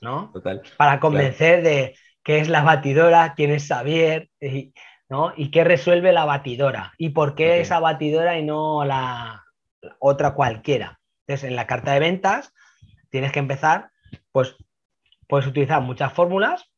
[0.00, 0.30] ¿no?
[0.32, 0.62] Total.
[0.76, 1.94] Para convencer de
[2.24, 4.74] qué es la batidora, quién es Xavier, y,
[5.08, 5.32] ¿no?
[5.36, 6.92] Y qué resuelve la batidora.
[6.98, 9.42] Y por qué esa batidora y no la,
[9.98, 11.00] otra cualquiera.
[11.26, 12.52] Entonces, en la carta de ventas
[13.10, 13.90] tienes que empezar,
[14.32, 14.56] pues
[15.28, 16.68] puedes utilizar muchas fórmulas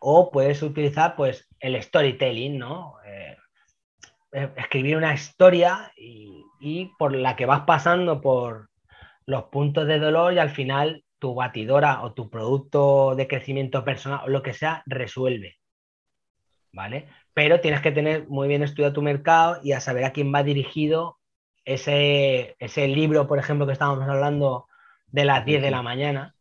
[0.00, 2.96] o puedes utilizar pues el storytelling, ¿no?
[3.06, 3.36] Eh, eh,
[4.32, 8.70] escribir una historia y, por la que vas pasando por
[9.26, 14.20] los puntos de dolor y al final tu batidora o tu producto de crecimiento personal
[14.24, 15.58] o lo que sea resuelve.
[16.72, 17.08] ¿Vale?
[17.34, 20.42] Pero tienes que tener muy bien estudiado tu mercado y a saber a quién va
[20.42, 21.18] dirigido
[21.64, 24.66] ese, ese libro, por ejemplo, que estábamos hablando
[25.08, 26.34] de las 10 de la mañana,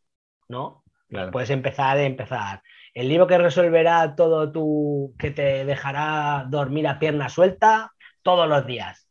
[0.48, 0.84] ¿no?
[1.32, 2.64] Puedes empezar a empezar.
[2.94, 8.66] El libro que resolverá todo tu, que te dejará dormir a pierna suelta todos los
[8.66, 9.08] días.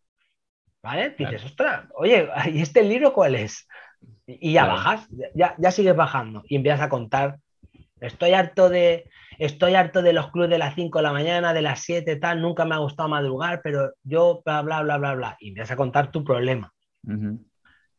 [0.83, 1.15] ¿Vale?
[1.19, 3.67] Dices, ostras, oye, ¿y este libro cuál es?
[4.27, 7.39] Y ya bajas, ya, ya sigues bajando y empiezas a contar.
[8.01, 11.63] Estoy harto de, estoy harto de los clubes de las 5 de la mañana, de
[11.63, 15.37] las 7, tal, nunca me ha gustado madrugar, pero yo, bla, bla, bla, bla, bla.
[15.41, 16.73] Y empiezas a contar tu problema.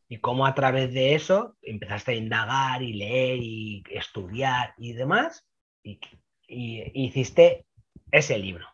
[0.08, 5.44] Y cómo a través de eso empezaste a indagar y leer y estudiar y demás,
[5.82, 5.98] y,
[6.48, 7.66] hiciste
[8.10, 8.66] ese libro.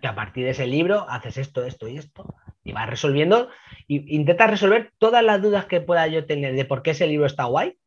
[0.00, 3.48] Que a partir de ese libro haces esto, esto y esto, y vas resolviendo,
[3.86, 7.26] y intentas resolver todas las dudas que pueda yo tener de por qué ese libro
[7.26, 7.78] está guay.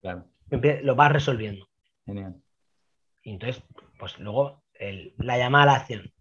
[0.00, 0.26] Claro.
[0.82, 1.66] Lo vas resolviendo.
[2.06, 2.40] Genial.
[3.22, 3.62] Y entonces,
[3.98, 4.62] pues luego
[5.18, 6.12] la llamada a la acción.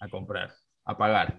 [0.00, 0.52] A comprar,
[0.84, 1.36] a pagar.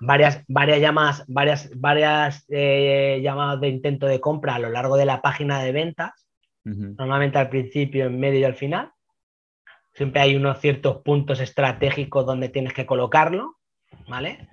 [0.00, 5.06] varias, varias llamadas, varias, varias eh, llamadas de intento de compra a lo largo de
[5.06, 6.22] la página de ventas
[6.64, 8.92] normalmente al principio, en medio y al final.
[9.94, 13.58] Siempre hay unos ciertos puntos estratégicos donde tienes que colocarlo,
[14.08, 14.48] ¿vale?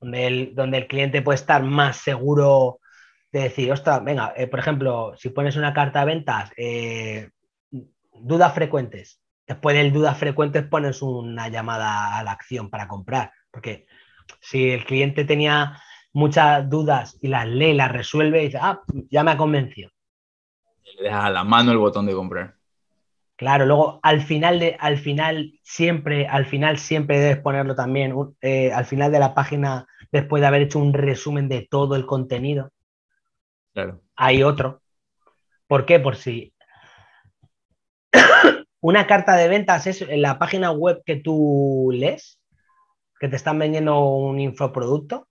[0.00, 2.78] Donde el, cliente puede estar más seguro
[3.32, 7.30] de decir, ostras, venga, eh, por ejemplo, si pones una carta de ventas, eh,
[8.12, 13.86] dudas frecuentes, después del dudas frecuentes pones una llamada a la acción para comprar, porque
[14.40, 15.80] si el cliente tenía
[16.12, 18.80] muchas dudas y las lee, las resuelve y dice, ah,
[19.10, 19.90] ya me ha convencido
[20.96, 22.54] le dejas a la mano el botón de comprar.
[23.36, 28.72] Claro, luego al final de, al final siempre, al final siempre debes ponerlo también, eh,
[28.72, 32.72] al final de la página, después de haber hecho un resumen de todo el contenido.
[33.74, 34.00] Claro.
[34.16, 34.82] Hay otro.
[35.68, 36.00] ¿Por qué?
[36.00, 36.52] Por si
[38.80, 42.40] una carta de ventas es en la página web que tú lees,
[43.20, 45.27] que te están vendiendo un infoproducto,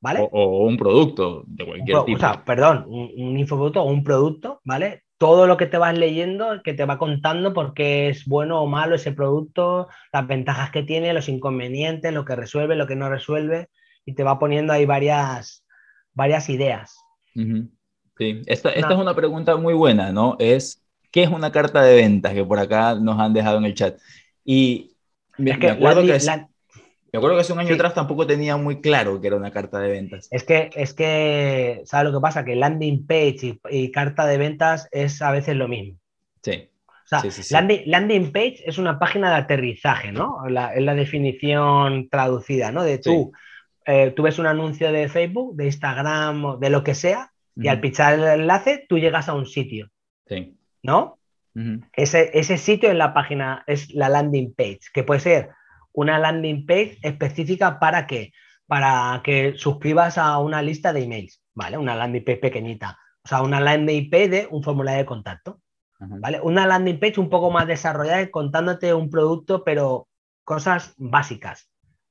[0.00, 0.28] ¿vale?
[0.30, 2.16] O, un producto de cualquier tipo.
[2.16, 5.04] O sea, perdón, un, infoproducto o un producto, ¿vale?
[5.18, 8.66] Todo lo que te vas leyendo, que te va contando por qué es bueno o
[8.66, 13.08] malo ese producto, las ventajas que tiene, los inconvenientes, lo que resuelve, lo que no
[13.08, 13.68] resuelve,
[14.04, 15.64] y te va poniendo ahí varias,
[16.12, 16.96] varias ideas.
[17.34, 20.36] Sí, esta, esta es una pregunta muy buena, ¿no?
[20.38, 22.34] Es, ¿qué es una carta de ventas?
[22.34, 23.98] Que por acá nos han dejado en el chat.
[24.44, 24.96] Y
[25.38, 26.18] me, acuerdo que...
[27.12, 29.78] Me acuerdo que hace un año atrás tampoco tenía muy claro que era una carta
[29.78, 30.28] de ventas.
[30.30, 32.44] Es que, es que ¿sabes lo que pasa?
[32.44, 35.98] Que landing page y, carta de ventas es a veces lo mismo.
[36.42, 36.68] Sí.
[37.10, 40.38] O sea, landing, page es una página de aterrizaje, ¿no?
[40.46, 42.82] es la definición traducida, ¿no?
[42.82, 43.32] De tú,
[43.86, 47.80] eh, tú ves un anuncio de Facebook, de Instagram, de lo que sea, y al
[47.80, 49.88] pinchar el enlace tú llegas a un sitio.
[50.26, 50.56] Sí.
[50.82, 51.18] ¿No?
[51.94, 55.50] ese, ese sitio en la página es la landing page, que puede ser
[55.96, 58.32] una landing page específica para qué?
[58.66, 61.78] Para que suscribas a una lista de emails, ¿vale?
[61.78, 62.98] Una landing page pequeñita.
[63.24, 65.60] O sea, una landing page de un formulario de contacto,
[65.98, 66.40] ¿vale?
[66.42, 70.06] Una landing page un poco más desarrollada contándote un producto, pero
[70.44, 71.70] cosas básicas.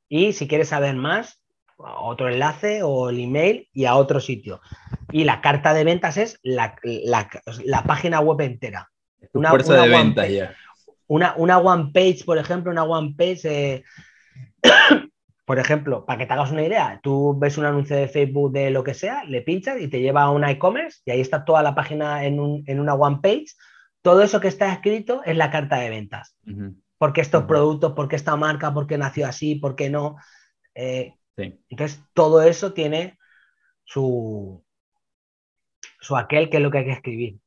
[0.09, 1.43] Y si quieres saber más,
[1.77, 4.61] otro enlace o el email y a otro sitio.
[5.11, 6.75] Y la carta de ventas es la,
[7.85, 8.89] página web entera.
[9.33, 10.55] Una, fuerza de ya
[11.07, 13.83] una, una one page, por ejemplo, una one page, eh,
[15.45, 18.71] por ejemplo, para que te hagas una idea, tú ves un anuncio de Facebook de
[18.71, 21.61] lo que sea, le pinchas y te lleva a una e-commerce y ahí está toda
[21.61, 23.47] la página en, una one page.
[24.01, 26.37] Todo eso que está escrito es la carta de ventas.
[26.97, 27.93] ¿Por qué estos productos?
[27.93, 28.73] ¿Por qué esta marca?
[28.73, 29.55] ¿Por qué nació así?
[29.55, 30.17] ¿Por qué no?
[30.75, 33.17] Eh, entonces, todo eso tiene
[33.83, 34.63] su,
[35.99, 37.39] su aquel que es lo que hay que escribir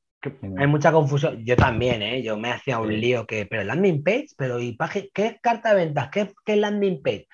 [0.58, 1.44] hay mucha confusión.
[1.44, 2.22] Yo también, ¿eh?
[2.22, 4.76] Yo me hacía un lío que, pero landing page, pero ¿y
[5.14, 6.08] ¿qué es carta de ventas?
[6.10, 7.28] ¿Qué, qué es landing page?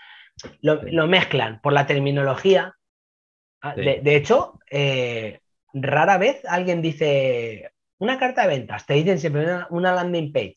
[0.61, 2.75] Lo, mezclan por la terminología.
[3.63, 5.41] Ah, de, hecho, eh,
[5.73, 10.57] rara vez alguien dice una carta de ventas, te dicen siempre una, landing page.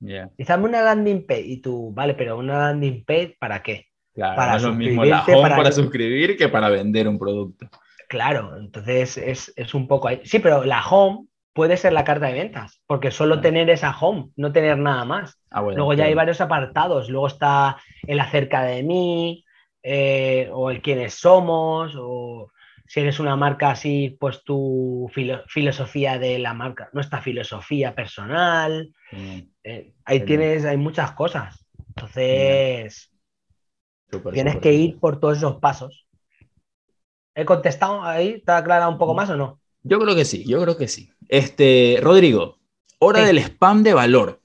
[0.00, 0.30] Yeah.
[0.58, 3.86] una landing page y tú, vale, pero una landing page ¿para qué?
[4.14, 7.68] para no es lo mismo la home para, suscribir que para vender un producto.
[8.08, 10.20] Claro, entonces es, es, un poco ahí.
[10.24, 14.28] Sí, pero la home puede ser la carta de ventas, porque solo tener esa home,
[14.36, 15.40] no tener nada más.
[15.50, 19.42] Ah, luego ya hay varios apartados, luego está el acerca de mí,
[19.82, 22.52] eh, o el quiénes somos, o
[22.86, 25.10] si eres una marca así, pues tu
[25.48, 28.92] filosofía de la marca, nuestra filosofía personal.
[29.12, 29.38] Mm.
[29.64, 31.66] Eh, ahí tienes, hay muchas cosas.
[31.88, 33.10] Entonces,
[34.30, 36.06] tienes que ir por todos esos pasos.
[37.34, 38.42] ¿He contestado ahí?
[38.42, 39.16] ¿Te ha aclarado un poco mm.
[39.16, 39.58] más o no?
[39.82, 41.12] Yo creo que sí, yo creo que sí.
[41.28, 42.58] Este, Rodrigo,
[42.98, 44.40] hora del spam de valor.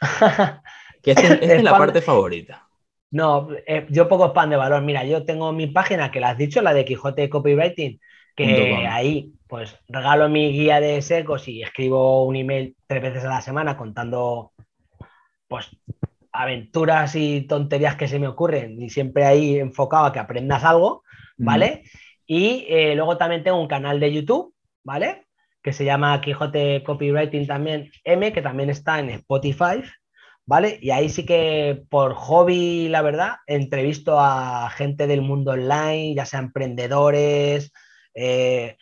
[1.02, 2.66] que esta, es la parte favorita.
[3.10, 4.82] No, eh, yo poco spam de valor.
[4.82, 8.00] Mira, yo tengo mi página que la has dicho, la de Quijote Copywriting,
[8.36, 13.30] que ahí pues regalo mi guía de secos y escribo un email tres veces a
[13.30, 14.52] la semana contando
[15.48, 15.68] pues
[16.32, 21.02] aventuras y tonterías que se me ocurren y siempre ahí enfocado a que aprendas algo,
[21.36, 21.82] ¿vale?
[22.24, 24.54] Y eh, luego también tengo un canal de YouTube
[24.84, 25.26] ¿vale?
[25.62, 29.82] Que se llama Quijote Copywriting también M, que también está en Spotify,
[30.46, 30.78] ¿vale?
[30.80, 36.26] Y ahí sí que por hobby, la verdad, entrevisto a gente del mundo online, ya
[36.26, 37.72] sea emprendedores,
[38.14, 38.76] eh,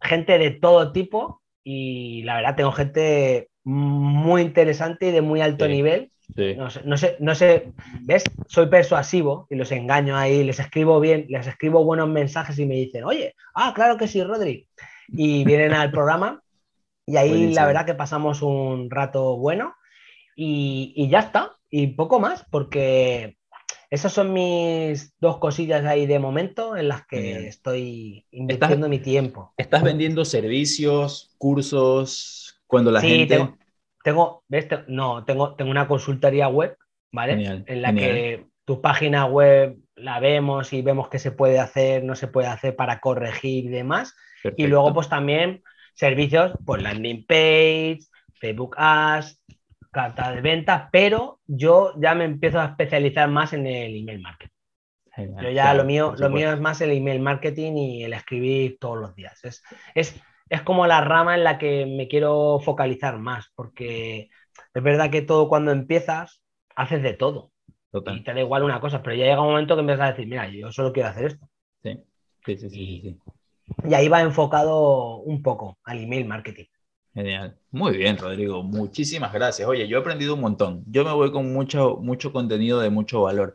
[0.00, 5.68] gente de todo tipo, y la verdad tengo gente muy interesante y de muy alto
[5.68, 6.10] nivel.
[6.56, 8.24] No, sé, no, sé, no sé, ¿ves?
[8.48, 12.74] Soy persuasivo y los engaño ahí, les escribo bien, les escribo buenos mensajes y me
[12.76, 14.66] dicen, oye, ah, claro que sí, Rodri
[15.08, 16.42] y vienen al programa.
[17.06, 19.74] Y ahí la verdad que pasamos un rato bueno
[20.36, 21.56] y, ya está.
[21.70, 23.36] Y poco más, porque
[23.90, 29.52] esas son mis dos cosillas ahí de momento en las que estoy invirtiendo mi tiempo.
[29.56, 33.36] ¿Estás vendiendo servicios, cursos, cuando la gente...
[33.36, 33.58] Tengo,
[34.04, 34.68] tengo, ¿ves?
[34.88, 36.76] no, tengo, tengo una consultoría web,
[37.12, 37.64] ¿vale?
[37.66, 42.14] en la que tu página web la vemos y vemos qué se puede hacer, no
[42.14, 44.14] se puede hacer para corregir y demás.
[44.56, 45.62] Y luego, pues también
[45.94, 48.00] servicios, pues landing page,
[48.34, 49.40] Facebook Ads,
[49.90, 54.52] carta de venta, pero yo ya me empiezo a especializar más en el email marketing.
[55.42, 58.98] yo ya lo mío, lo mío es más el email marketing y el escribir todos
[58.98, 59.44] los días.
[59.44, 59.62] Es,
[59.94, 64.30] es, es como la rama en la que me quiero focalizar más, porque
[64.74, 66.42] es verdad que todo cuando empiezas,
[66.74, 67.51] haces de todo.
[67.92, 70.26] Y te da igual una cosa, pero ya llega un momento que empiezas a decir,
[70.26, 71.48] mira, yo solo quiero hacer esto.
[71.82, 71.98] Sí,
[72.46, 72.70] sí, sí.
[72.70, 73.18] sí,
[73.88, 76.64] y ahí va enfocado un poco al email marketing.
[77.14, 77.58] Genial.
[77.70, 78.62] Muy bien, Rodrigo.
[78.62, 79.68] Muchísimas gracias.
[79.68, 80.82] Oye, yo he aprendido un montón.
[80.86, 83.54] Yo me voy con mucho, mucho contenido de mucho valor.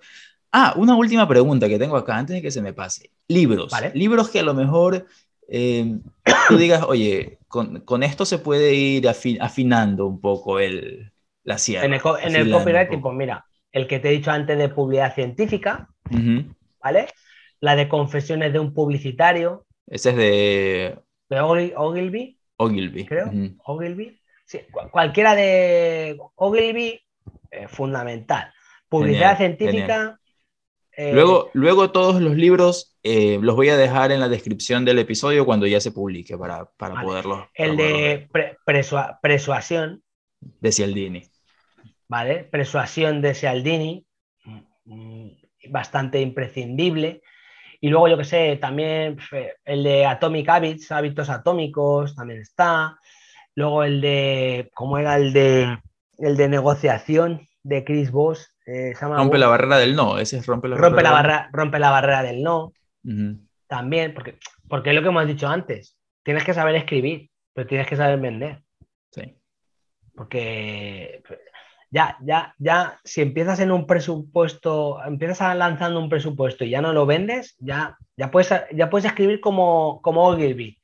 [0.52, 3.12] Ah, una última pregunta que tengo acá antes de que se me pase.
[3.28, 3.74] Libros.
[3.94, 5.08] Libros que a lo mejor
[5.48, 6.00] eh,
[6.48, 11.12] tú digas, oye, con, con, esto se puede ir afinando un poco el,
[11.44, 11.86] la sierra.
[11.86, 15.14] En el, en el copywriting, pues mira, el que te he dicho antes de publicidad
[15.14, 15.90] científica,
[16.82, 17.08] ¿vale?
[17.60, 19.66] La de confesiones de un publicitario.
[19.88, 21.00] Ese es de...
[21.30, 22.40] De Ogilvy.
[22.58, 23.06] Ogilvy.
[23.06, 23.32] Creo.
[23.66, 24.20] Ogilvy.
[24.46, 24.60] Sí,
[24.92, 27.02] cualquiera de Ogilvy,
[27.52, 28.54] eh, fundamental.
[28.88, 30.20] Publicidad científica.
[30.94, 34.98] Eh, luego, luego todos los libros eh, los voy a dejar en la descripción del
[35.00, 37.46] episodio cuando ya se publique para, para poderlos.
[37.54, 38.28] El de
[39.22, 40.02] persuasión.
[40.40, 41.24] De Cialdini.
[42.10, 42.44] ¿Vale?
[42.46, 44.06] Persuasión de Cialdini.
[44.86, 45.28] Mm,
[45.70, 47.22] bastante imprescindible.
[47.80, 49.18] Y luego, yo que sé, también
[49.66, 52.98] el de Atomic Habits, hábitos atómicos, también está.
[53.56, 55.78] Luego el de, ¿cómo era el de,
[56.18, 58.54] el de negociación de Chris Voss?
[58.66, 61.10] Eh, rompe la barrera del no, ese es rompe la, rompe barrera.
[61.10, 62.74] La barra, rompe la barrera del no.
[63.68, 65.98] También, porque, porque es lo que hemos dicho antes.
[66.24, 68.64] Tienes que saber escribir, pero tienes que saber vender.
[69.12, 69.38] Sí.
[70.16, 71.22] Porque
[71.90, 76.94] ya, ya, ya, si empiezas en un presupuesto, empiezas lanzando un presupuesto y ya no
[76.94, 80.78] lo vendes, ya, ya, puedes, ya puedes escribir como, como Ogilvy.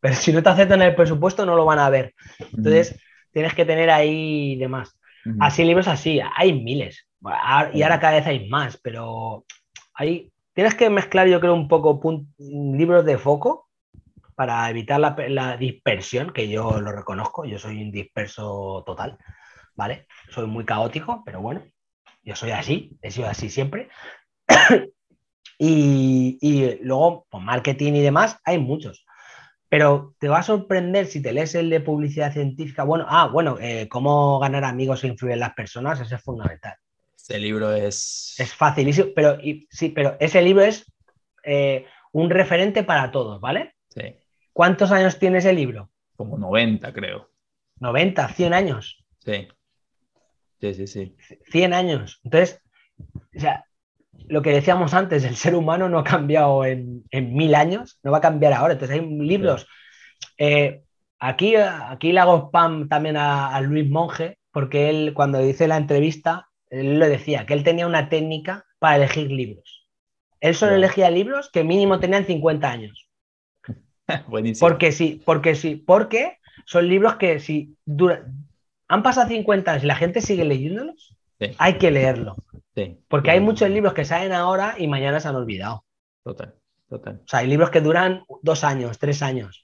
[0.00, 2.14] Pero si no te aceptan el presupuesto, no lo van a ver.
[2.38, 2.98] Entonces,
[3.32, 4.98] tienes que tener ahí demás.
[5.40, 7.06] Así libros así, hay miles.
[7.74, 9.44] Y ahora cada vez hay más, pero
[9.92, 12.00] hay, tienes que mezclar, yo creo, un poco
[12.38, 13.68] libros de foco
[14.34, 19.18] para evitar la, la dispersión, que yo lo reconozco, yo soy un disperso total.
[19.78, 20.08] ¿Vale?
[20.30, 21.64] Soy muy caótico, pero bueno,
[22.24, 23.88] yo soy así, he sido así siempre.
[25.58, 29.06] y, luego, pues marketing y demás, hay muchos.
[29.68, 32.82] Pero te va a sorprender si te lees el de publicidad científica.
[32.82, 36.74] Bueno, ah, bueno, eh, cómo ganar amigos e influir en las personas, ese es fundamental.
[37.14, 38.34] Ese libro es.
[38.38, 39.38] Es facilísimo, pero
[39.70, 40.90] sí, pero ese libro es
[41.44, 43.74] eh, un referente para todos, ¿vale?
[43.90, 44.16] Sí.
[44.52, 45.90] ¿Cuántos años tiene ese libro?
[46.16, 47.30] Como 90, creo.
[47.78, 49.04] 90, 100 años.
[49.18, 49.46] Sí.
[50.60, 51.16] Sí, sí, sí.
[51.50, 52.20] 100 años.
[52.24, 52.60] Entonces,
[53.36, 53.64] o sea,
[54.26, 58.18] lo que decíamos antes, el ser humano no ha cambiado en, mil años, no va
[58.18, 58.74] a cambiar ahora.
[58.74, 59.66] Entonces hay libros.
[60.36, 60.82] Eh,
[61.18, 66.48] aquí, aquí le hago spam también a, Luis Monge, porque él cuando dice la entrevista,
[66.70, 69.88] él le decía que él tenía una técnica para elegir libros.
[70.40, 73.08] Él solo elegía libros que mínimo tenían 50 años.
[74.28, 74.68] Buenísimo.
[74.68, 78.24] Porque sí, porque sí, porque son libros que si dura,
[78.88, 81.16] han pasado 50 años y la gente sigue leyéndolos,
[81.58, 82.36] hay que leerlo.
[83.08, 85.84] Porque hay muchos libros que salen ahora y mañana se han olvidado.
[86.24, 86.54] Total,
[86.88, 87.20] total.
[87.24, 89.62] O sea, hay libros que duran dos años, tres años.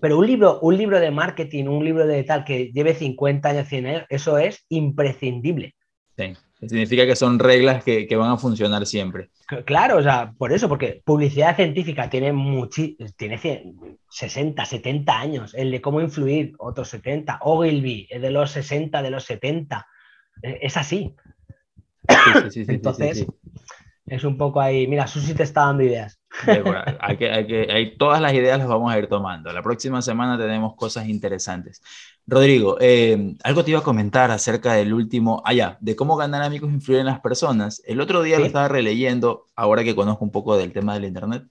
[0.00, 3.68] Pero un libro, un libro de marketing, un libro de tal que lleve 50 años,
[3.68, 5.74] 100 años, eso es imprescindible.
[6.16, 6.32] Sí.
[6.60, 9.30] Significa que son reglas que, van a funcionar siempre.
[9.66, 12.32] Claro, o sea, por eso, porque publicidad científica tiene,
[13.16, 13.74] tiene
[14.08, 15.54] 60, 70 años.
[15.54, 17.40] El de cómo influir, otros 70.
[17.42, 19.86] Ogilvy es de los 60, de los 70.
[20.42, 21.14] E, es así.
[22.54, 23.26] Entonces,
[24.06, 24.86] es un poco ahí.
[24.86, 26.18] Mira, Susi te está dando ideas.
[27.00, 29.52] Hay que, hay que, todas las ideas las vamos a ir tomando.
[29.52, 31.82] La próxima semana tenemos cosas interesantes.
[32.26, 36.42] Rodrigo, eh, algo te iba a comentar acerca del último, allá, ah, de cómo ganar
[36.42, 37.82] amigos e influir en las personas.
[37.86, 41.44] El otro día lo estaba releyendo, ahora que conozco un poco del tema del Internet,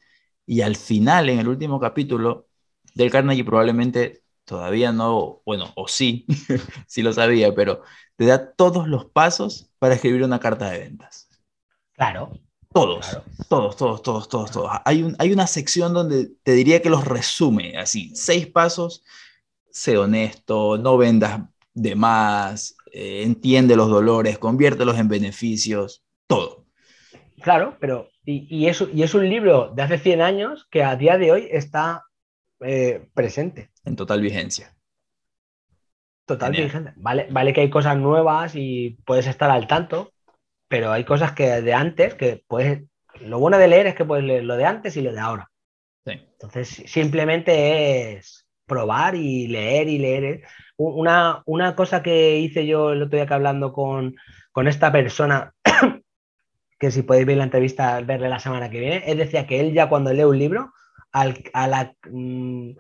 [0.46, 2.48] y al final, en el último capítulo
[2.94, 6.26] del Carnegie, probablemente todavía no, bueno, o sí,
[6.88, 7.82] sí lo sabía, pero
[8.16, 11.30] te da todos los pasos para escribir una carta de ventas.
[11.94, 12.34] Claro.
[12.76, 14.72] Todos, todos, todos, todos, todos, todos.
[14.84, 19.02] Hay, un, hay una sección donde te diría que los resume, así, seis pasos
[19.76, 21.42] sé honesto, no vendas
[21.74, 26.66] de más, eh, entiende los dolores, conviértelos en beneficios, todo.
[27.42, 31.18] Claro, pero y, es, y es un libro de hace 100 años que a día
[31.18, 32.06] de hoy está
[32.62, 33.70] eh, presente.
[33.84, 34.74] En total vigencia.
[36.26, 36.94] Total vigencia.
[36.96, 40.14] Vale, vale que hay cosas nuevas y puedes estar al tanto,
[40.76, 42.84] pero hay cosas que de antes que puedes...
[43.22, 45.50] Lo bueno de leer es que puedes leer lo de antes y lo de ahora.
[46.04, 50.42] Entonces, simplemente es probar y leer y leer.
[50.76, 51.44] Una,
[51.78, 54.18] cosa que hice yo el otro día que hablando con,
[54.66, 55.54] esta persona,
[56.78, 59.72] que si podéis ver la entrevista, verle la semana que viene, él decía que él
[59.72, 60.74] ya cuando lee un libro,
[61.14, 61.42] al,
[62.12, 62.72] mm,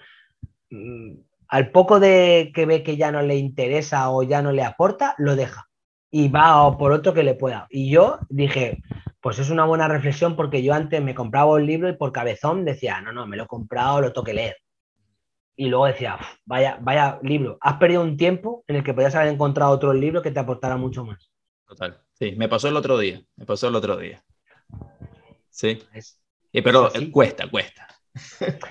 [0.70, 1.14] mm,
[1.48, 5.16] al poco de que ve que ya no le interesa o ya no le aporta,
[5.18, 5.70] lo deja.
[6.18, 7.68] Y va por otro que le pueda.
[7.70, 8.82] Y yo dije,
[9.20, 12.63] pues es una buena reflexión porque yo antes me compraba un libro y por cabezón
[12.63, 14.55] decía, no, no, me lo he comprado, lo tengo que leer.
[15.57, 19.28] Y luego decía, vaya, vaya libro, has perdido un tiempo en el que podías haber
[19.28, 21.34] encontrado otro libro que te aportara mucho más.
[21.68, 21.99] Total.
[22.13, 24.24] Sí, me pasó el otro día, me pasó el otro día.
[25.49, 25.80] Sí.
[26.63, 27.89] pero cuesta, cuesta.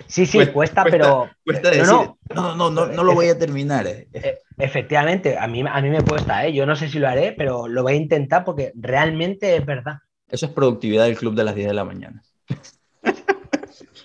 [0.06, 1.28] Sí, sí, cuesta, pero.
[1.44, 3.86] Cuesta decir, no, no, no, no, no, lo voy a terminar.
[3.86, 4.08] Eh.
[4.12, 6.52] E, efectivamente, a mí, a mí me cuesta, ¿eh?
[6.52, 9.98] yo no sé si lo haré, pero lo voy a intentar porque realmente es verdad.
[10.28, 12.22] Eso es productividad del club de las 10 de la mañana.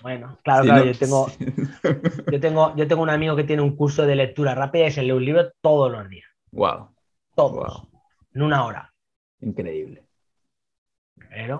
[0.01, 1.27] Bueno, claro, claro, yo, tengo,
[2.31, 5.03] yo, tengo, yo tengo un amigo que tiene un curso de lectura rápida y se
[5.03, 6.25] lee un libro todos los días.
[6.51, 6.89] Wow.
[7.35, 7.83] Todos.
[8.33, 8.93] En una hora.
[9.41, 10.03] Increíble.
[11.29, 11.59] Pero,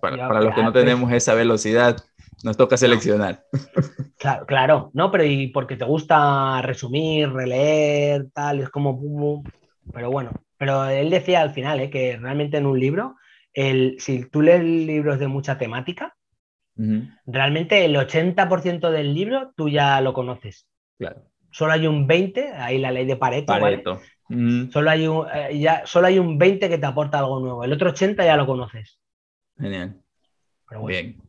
[0.00, 1.96] para, los que no tenemos esa velocidad,
[2.42, 3.44] nos toca seleccionar.
[4.18, 9.44] Claro, claro, no, pero y porque te gusta resumir, releer, tal, es como.
[9.92, 11.88] Pero bueno, pero él decía al final ¿eh?
[11.88, 13.14] que realmente en un libro,
[13.52, 16.16] el, si tú lees libros de mucha temática,
[17.26, 20.66] realmente el 80% del libro tú ya lo conoces.
[20.98, 21.22] Claro.
[21.52, 24.00] Solo hay un 20, ahí la ley de Pareto.
[24.72, 27.62] solo, hay un, eh, ya, solo hay un 20 que te aporta algo nuevo.
[27.62, 28.98] El otro 80 ya lo conoces.
[29.56, 30.02] Genial.
[30.86, 31.27] Bien.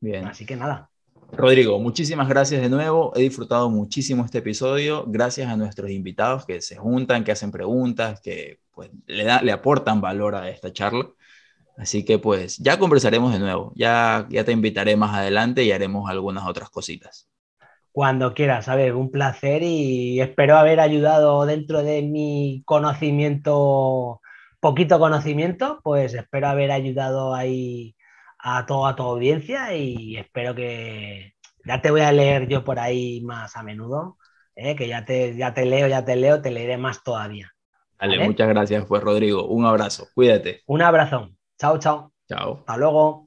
[0.00, 0.26] Bien.
[0.26, 0.90] Así que nada.
[1.32, 3.12] Rodrigo, muchísimas gracias de nuevo.
[3.16, 5.04] He disfrutado muchísimo este episodio.
[5.06, 9.52] Gracias a nuestros invitados que se juntan, que hacen preguntas, que pues, le, da, le
[9.52, 11.06] aportan valor a esta charla.
[11.76, 13.72] Así que pues ya conversaremos de nuevo.
[13.74, 17.28] Ya, ya te invitaré más adelante y haremos algunas otras cositas.
[17.92, 24.20] Cuando quieras, a ver, un placer y espero haber ayudado dentro de mi conocimiento,
[24.60, 27.95] poquito conocimiento, pues espero haber ayudado ahí
[28.48, 31.34] a toda tu audiencia y espero que
[31.64, 34.18] ya te voy a leer yo por ahí más a menudo,
[34.54, 34.76] ¿eh?
[34.76, 37.52] que ya te, ya te leo, ya te leo, te leeré más todavía.
[38.00, 39.46] Vale, muchas gracias, pues Rodrigo.
[39.48, 40.64] Un abrazo, cuídate.
[40.68, 41.30] Un abrazo.
[41.58, 42.12] Chao, chao.
[42.28, 42.66] Chao.
[42.66, 43.25] Hasta luego.